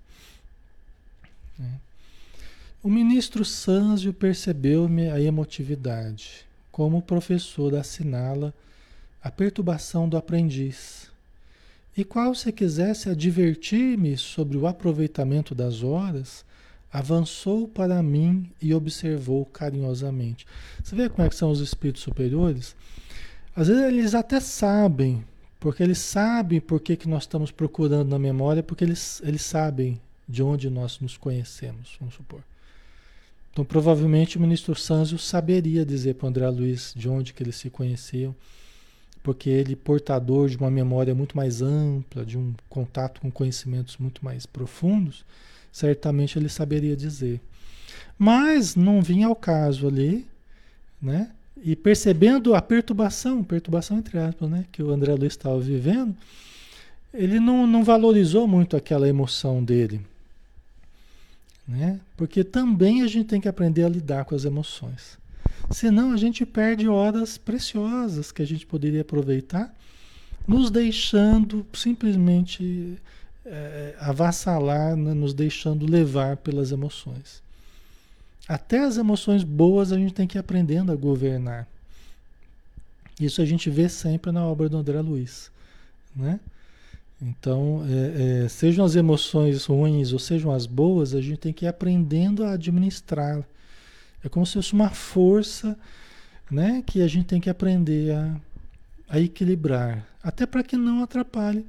[1.57, 1.79] Né?
[2.83, 8.53] O ministro Sanzio percebeu-me a emotividade, como o professor assinala
[9.23, 11.09] a perturbação do aprendiz.
[11.95, 16.43] E qual se quisesse advertir-me sobre o aproveitamento das horas,
[16.91, 20.45] avançou para mim e observou carinhosamente.
[20.83, 22.75] Você vê como é são os espíritos superiores?
[23.55, 25.23] Às vezes eles até sabem
[25.63, 29.97] porque eles sabem por que, que nós estamos procurando na memória, porque eles, eles sabem
[30.27, 32.43] de onde nós nos conhecemos, vamos supor.
[33.49, 37.55] Então, provavelmente o ministro Sanzio saberia dizer para o André Luiz de onde que eles
[37.55, 38.35] se conheciam,
[39.23, 44.25] porque ele, portador de uma memória muito mais ampla, de um contato com conhecimentos muito
[44.25, 45.23] mais profundos,
[45.71, 47.39] certamente ele saberia dizer.
[48.19, 50.27] Mas não vinha ao caso ali,
[51.01, 51.31] né?
[51.61, 56.15] E percebendo a perturbação, perturbação entre aspas, né, que o André Luiz estava vivendo,
[57.13, 60.01] ele não, não valorizou muito aquela emoção dele.
[61.67, 61.99] Né?
[62.17, 65.17] Porque também a gente tem que aprender a lidar com as emoções.
[65.71, 69.73] Senão a gente perde horas preciosas que a gente poderia aproveitar,
[70.47, 72.97] nos deixando simplesmente
[73.45, 75.13] é, avassalar, né?
[75.13, 77.42] nos deixando levar pelas emoções.
[78.47, 81.67] Até as emoções boas a gente tem que ir aprendendo a governar.
[83.19, 85.51] Isso a gente vê sempre na obra do André Luiz.
[86.15, 86.39] Né?
[87.21, 91.65] Então, é, é, sejam as emoções ruins ou sejam as boas, a gente tem que
[91.65, 93.43] ir aprendendo a administrar.
[94.23, 95.77] É como se fosse uma força
[96.51, 98.35] né, que a gente tem que aprender a,
[99.07, 101.65] a equilibrar, até para que não atrapalhe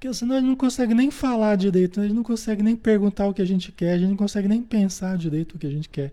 [0.00, 3.28] porque senão a gente não consegue nem falar direito, a gente não consegue nem perguntar
[3.28, 5.70] o que a gente quer, a gente não consegue nem pensar direito o que a
[5.70, 6.10] gente quer,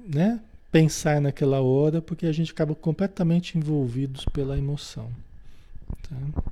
[0.00, 0.40] né?
[0.72, 5.08] Pensar naquela hora, porque a gente acaba completamente envolvidos pela emoção.
[6.02, 6.42] Tá?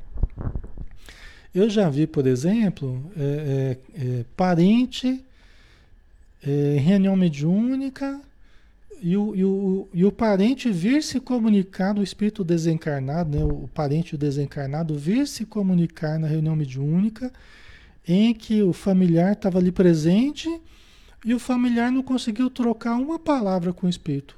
[1.53, 5.24] Eu já vi, por exemplo, é, é, é, parente
[6.47, 8.20] em é, reunião mediúnica
[9.01, 13.68] e o, e, o, e o parente vir se comunicar, o espírito desencarnado, né, o
[13.68, 17.32] parente desencarnado, vir se comunicar na reunião mediúnica,
[18.07, 20.49] em que o familiar estava ali presente
[21.24, 24.36] e o familiar não conseguiu trocar uma palavra com o espírito,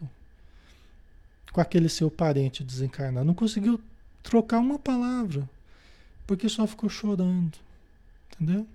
[1.52, 3.26] com aquele seu parente desencarnado.
[3.26, 3.80] Não conseguiu
[4.22, 5.48] trocar uma palavra,
[6.26, 7.58] porque só ficou chorando.
[8.32, 8.66] Entendeu?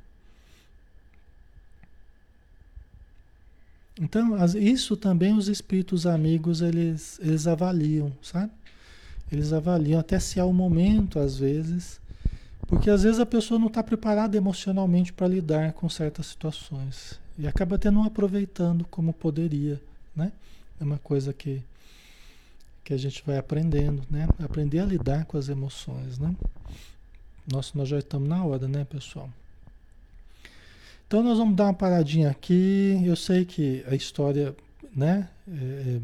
[4.03, 8.51] Então, isso também os espíritos amigos, eles, eles avaliam, sabe?
[9.31, 12.01] Eles avaliam até se há um momento, às vezes,
[12.67, 17.47] porque às vezes a pessoa não está preparada emocionalmente para lidar com certas situações e
[17.47, 19.81] acaba até não aproveitando como poderia,
[20.13, 20.33] né?
[20.81, 21.63] É uma coisa que,
[22.83, 24.27] que a gente vai aprendendo, né?
[24.43, 26.35] Aprender a lidar com as emoções, né?
[27.49, 29.29] Nossa, nós já estamos na hora, né, pessoal?
[31.13, 32.99] Então nós vamos dar uma paradinha aqui.
[33.05, 34.55] Eu sei que a história,
[34.95, 35.29] né?
[35.47, 35.99] É, é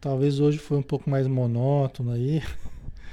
[0.00, 2.42] talvez hoje foi um pouco mais monótona aí.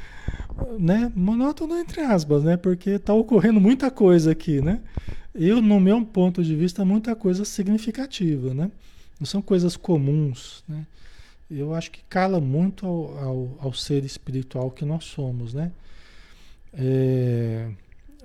[0.80, 1.12] né?
[1.16, 2.58] Monótono entre aspas, né?
[2.58, 4.82] Porque está ocorrendo muita coisa aqui, né?
[5.36, 8.72] Eu, no meu ponto de vista, muita coisa significativa, né?
[9.20, 10.88] Não são coisas comuns, né?
[11.48, 15.72] Eu acho que cala muito ao, ao, ao ser espiritual que nós somos, né?
[16.74, 17.70] É,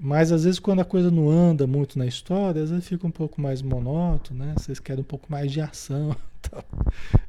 [0.00, 3.10] mas às vezes quando a coisa não anda muito na história, às vezes fica um
[3.10, 4.54] pouco mais monótono, né?
[4.56, 6.16] Vocês querem um pouco mais de ação.
[6.42, 6.64] Então,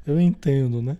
[0.08, 0.96] eu entendo, né?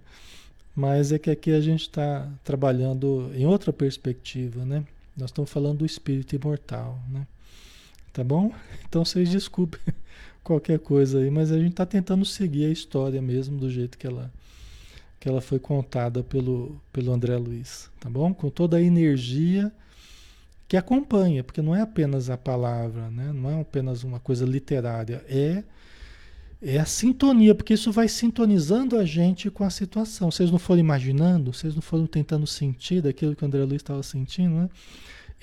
[0.76, 4.84] Mas é que aqui a gente está trabalhando em outra perspectiva, né?
[5.16, 7.26] Nós estamos falando do espírito imortal, né?
[8.12, 8.52] Tá bom?
[8.86, 9.80] Então vocês desculpem
[10.44, 14.06] qualquer coisa aí, mas a gente está tentando seguir a história mesmo do jeito que
[14.06, 14.30] ela,
[15.18, 18.34] que ela foi contada pelo, pelo André Luiz, tá bom?
[18.34, 19.72] Com toda a energia
[20.72, 23.34] que acompanha, porque não é apenas a palavra, né?
[23.34, 25.66] não é apenas uma coisa literária, é,
[26.62, 30.32] é a sintonia, porque isso vai sintonizando a gente com a situação.
[30.32, 34.02] Vocês não foram imaginando, vocês não foram tentando sentir daquilo que o André Luiz estava
[34.02, 34.70] sentindo, né?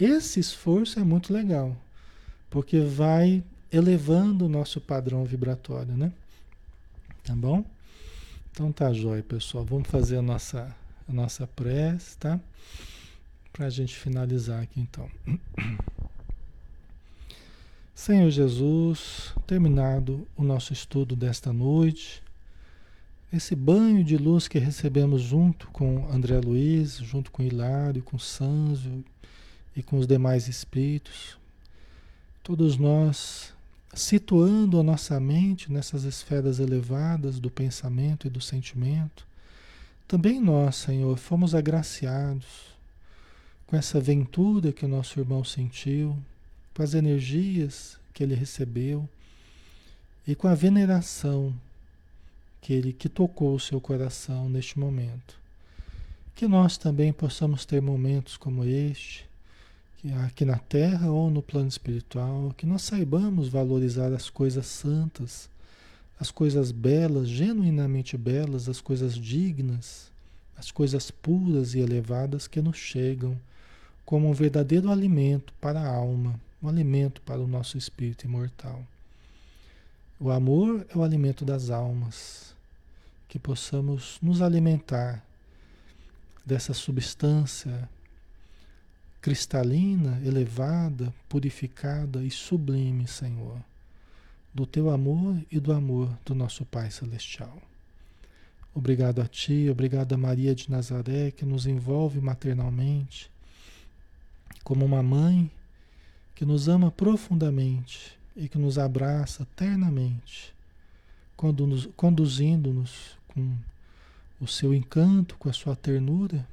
[0.00, 1.76] Esse esforço é muito legal,
[2.48, 6.10] porque vai elevando o nosso padrão vibratório, né?
[7.22, 7.62] Tá bom?
[8.50, 9.62] Então tá jóia, pessoal.
[9.62, 10.74] Vamos fazer a nossa,
[11.06, 12.40] a nossa prece, tá?
[13.52, 15.08] Para a gente finalizar aqui então.
[17.94, 22.22] Senhor Jesus, terminado o nosso estudo desta noite,
[23.32, 29.04] esse banho de luz que recebemos junto com André Luiz, junto com Hilário, com Sanzio
[29.76, 31.36] e com os demais espíritos,
[32.42, 33.52] todos nós
[33.92, 39.26] situando a nossa mente nessas esferas elevadas do pensamento e do sentimento,
[40.06, 42.77] também nós, Senhor, fomos agraciados
[43.68, 46.16] com essa ventura que o nosso irmão sentiu,
[46.74, 49.06] com as energias que ele recebeu
[50.26, 51.54] e com a veneração
[52.62, 55.38] que ele que tocou o seu coração neste momento.
[56.34, 59.28] Que nós também possamos ter momentos como este,
[60.24, 65.50] aqui na Terra ou no plano espiritual, que nós saibamos valorizar as coisas santas,
[66.18, 70.10] as coisas belas, genuinamente belas, as coisas dignas,
[70.56, 73.38] as coisas puras e elevadas que nos chegam
[74.08, 78.82] como um verdadeiro alimento para a alma, um alimento para o nosso espírito imortal.
[80.18, 82.54] O amor é o alimento das almas,
[83.28, 85.22] que possamos nos alimentar
[86.42, 87.86] dessa substância
[89.20, 93.58] cristalina, elevada, purificada e sublime, Senhor,
[94.54, 97.60] do teu amor e do amor do nosso Pai Celestial.
[98.74, 103.30] Obrigado a Ti, obrigado a Maria de Nazaré, que nos envolve maternalmente,
[104.62, 105.50] como uma mãe
[106.34, 110.54] que nos ama profundamente e que nos abraça ternamente,
[111.96, 113.56] conduzindo-nos com
[114.40, 116.46] o seu encanto, com a sua ternura,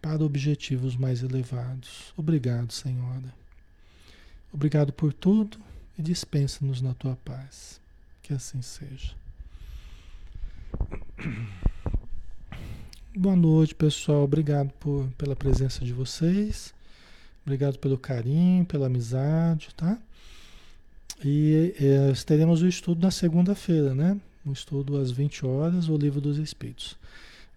[0.00, 2.12] para objetivos mais elevados.
[2.16, 3.34] Obrigado, Senhora.
[4.52, 5.58] Obrigado por tudo
[5.98, 7.80] e dispensa-nos na tua paz.
[8.22, 9.14] Que assim seja.
[13.14, 14.24] Boa noite, pessoal.
[14.24, 16.72] Obrigado por, pela presença de vocês.
[17.44, 19.98] Obrigado pelo carinho, pela amizade, tá?
[21.24, 24.18] E é, teremos o estudo na segunda-feira, né?
[24.44, 26.96] Um estudo às 20 horas, o Livro dos Espíritos.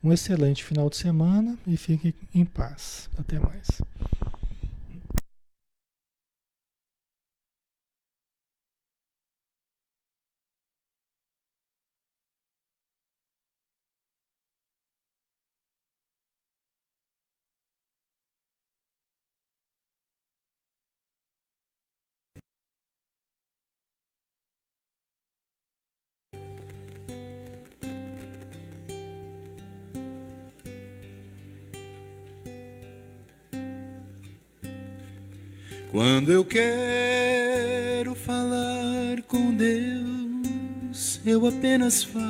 [0.03, 3.09] Um excelente final de semana e fiquem em paz.
[3.17, 3.67] Até mais.
[35.94, 42.24] Quando eu quero falar com Deus, eu apenas falo.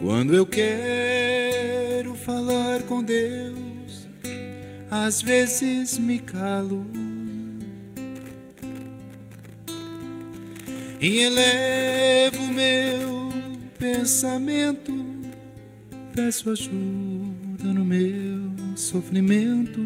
[0.00, 4.08] Quando eu quero falar com Deus,
[4.90, 6.84] às vezes me calo.
[11.00, 13.30] E elevo meu
[13.78, 14.92] pensamento,
[16.12, 18.39] peço ajuda no meu
[18.80, 19.80] sofrimento.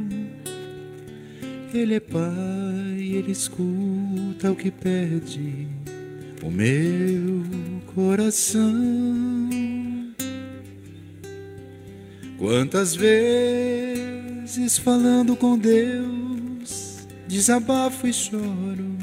[1.73, 5.67] Ele é Pai, Ele escuta o que pede
[6.43, 7.45] o meu
[7.95, 8.63] coração.
[12.39, 18.95] Quantas vezes falando com Deus, desabafo e choro.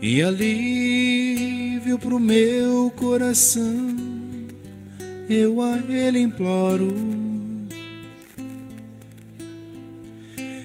[0.00, 3.93] E alívio pro meu coração
[5.28, 6.94] eu a Ele imploro.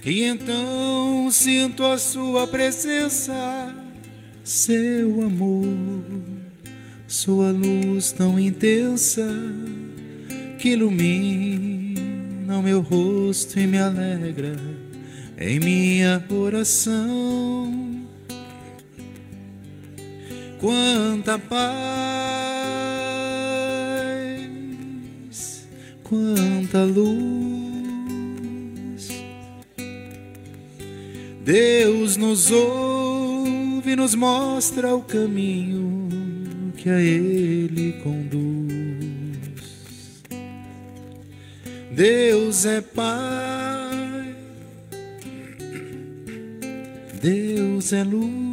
[0.06, 3.76] E então sinto a Sua presença,
[4.44, 5.64] seu amor,
[7.08, 9.28] Sua luz tão intensa
[10.58, 14.56] que ilumina o meu rosto e me alegra
[15.38, 18.06] em minha oração.
[20.60, 22.49] Quanta paz
[26.10, 27.50] quanta luz.
[31.46, 36.10] Deus nos ouve, nos mostra o caminho
[36.76, 38.60] que a Ele conduz.
[41.92, 44.36] Deus é Pai,
[47.22, 48.49] Deus é luz.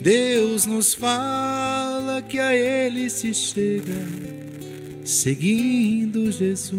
[0.00, 3.92] Deus nos fala que a Ele se chega,
[5.04, 6.70] seguindo Jesus.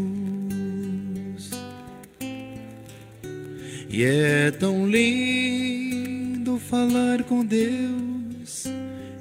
[3.87, 8.65] E é tão lindo falar com Deus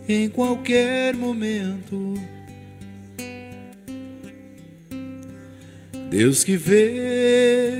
[0.09, 2.15] em qualquer momento.
[6.09, 7.71] Deus que vê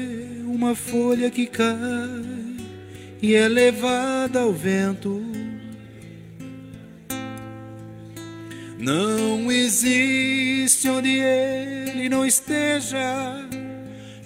[0.45, 1.77] uma folha que cai
[3.23, 5.30] e é levada ao vento
[8.91, 13.49] Não existe onde Ele não esteja,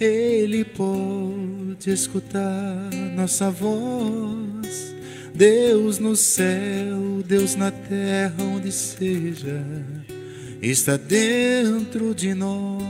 [0.00, 4.94] Ele pode escutar nossa voz.
[5.34, 9.62] Deus no céu, Deus na terra, onde seja,
[10.62, 12.80] está dentro de nós.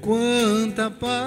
[0.00, 1.18] Quanta paz,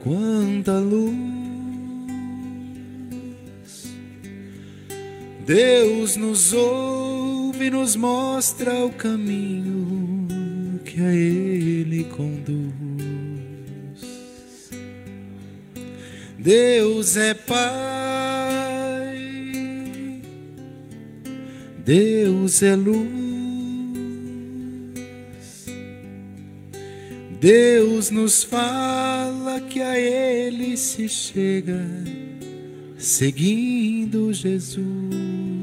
[0.00, 1.37] quanta luz
[5.48, 10.28] Deus nos ouve e nos mostra o caminho
[10.84, 12.68] que a Ele conduz.
[16.38, 17.62] Deus é Pai,
[21.82, 23.08] Deus é luz,
[27.40, 31.80] Deus nos fala que a Ele se chega,
[32.98, 35.57] seguindo Jesus.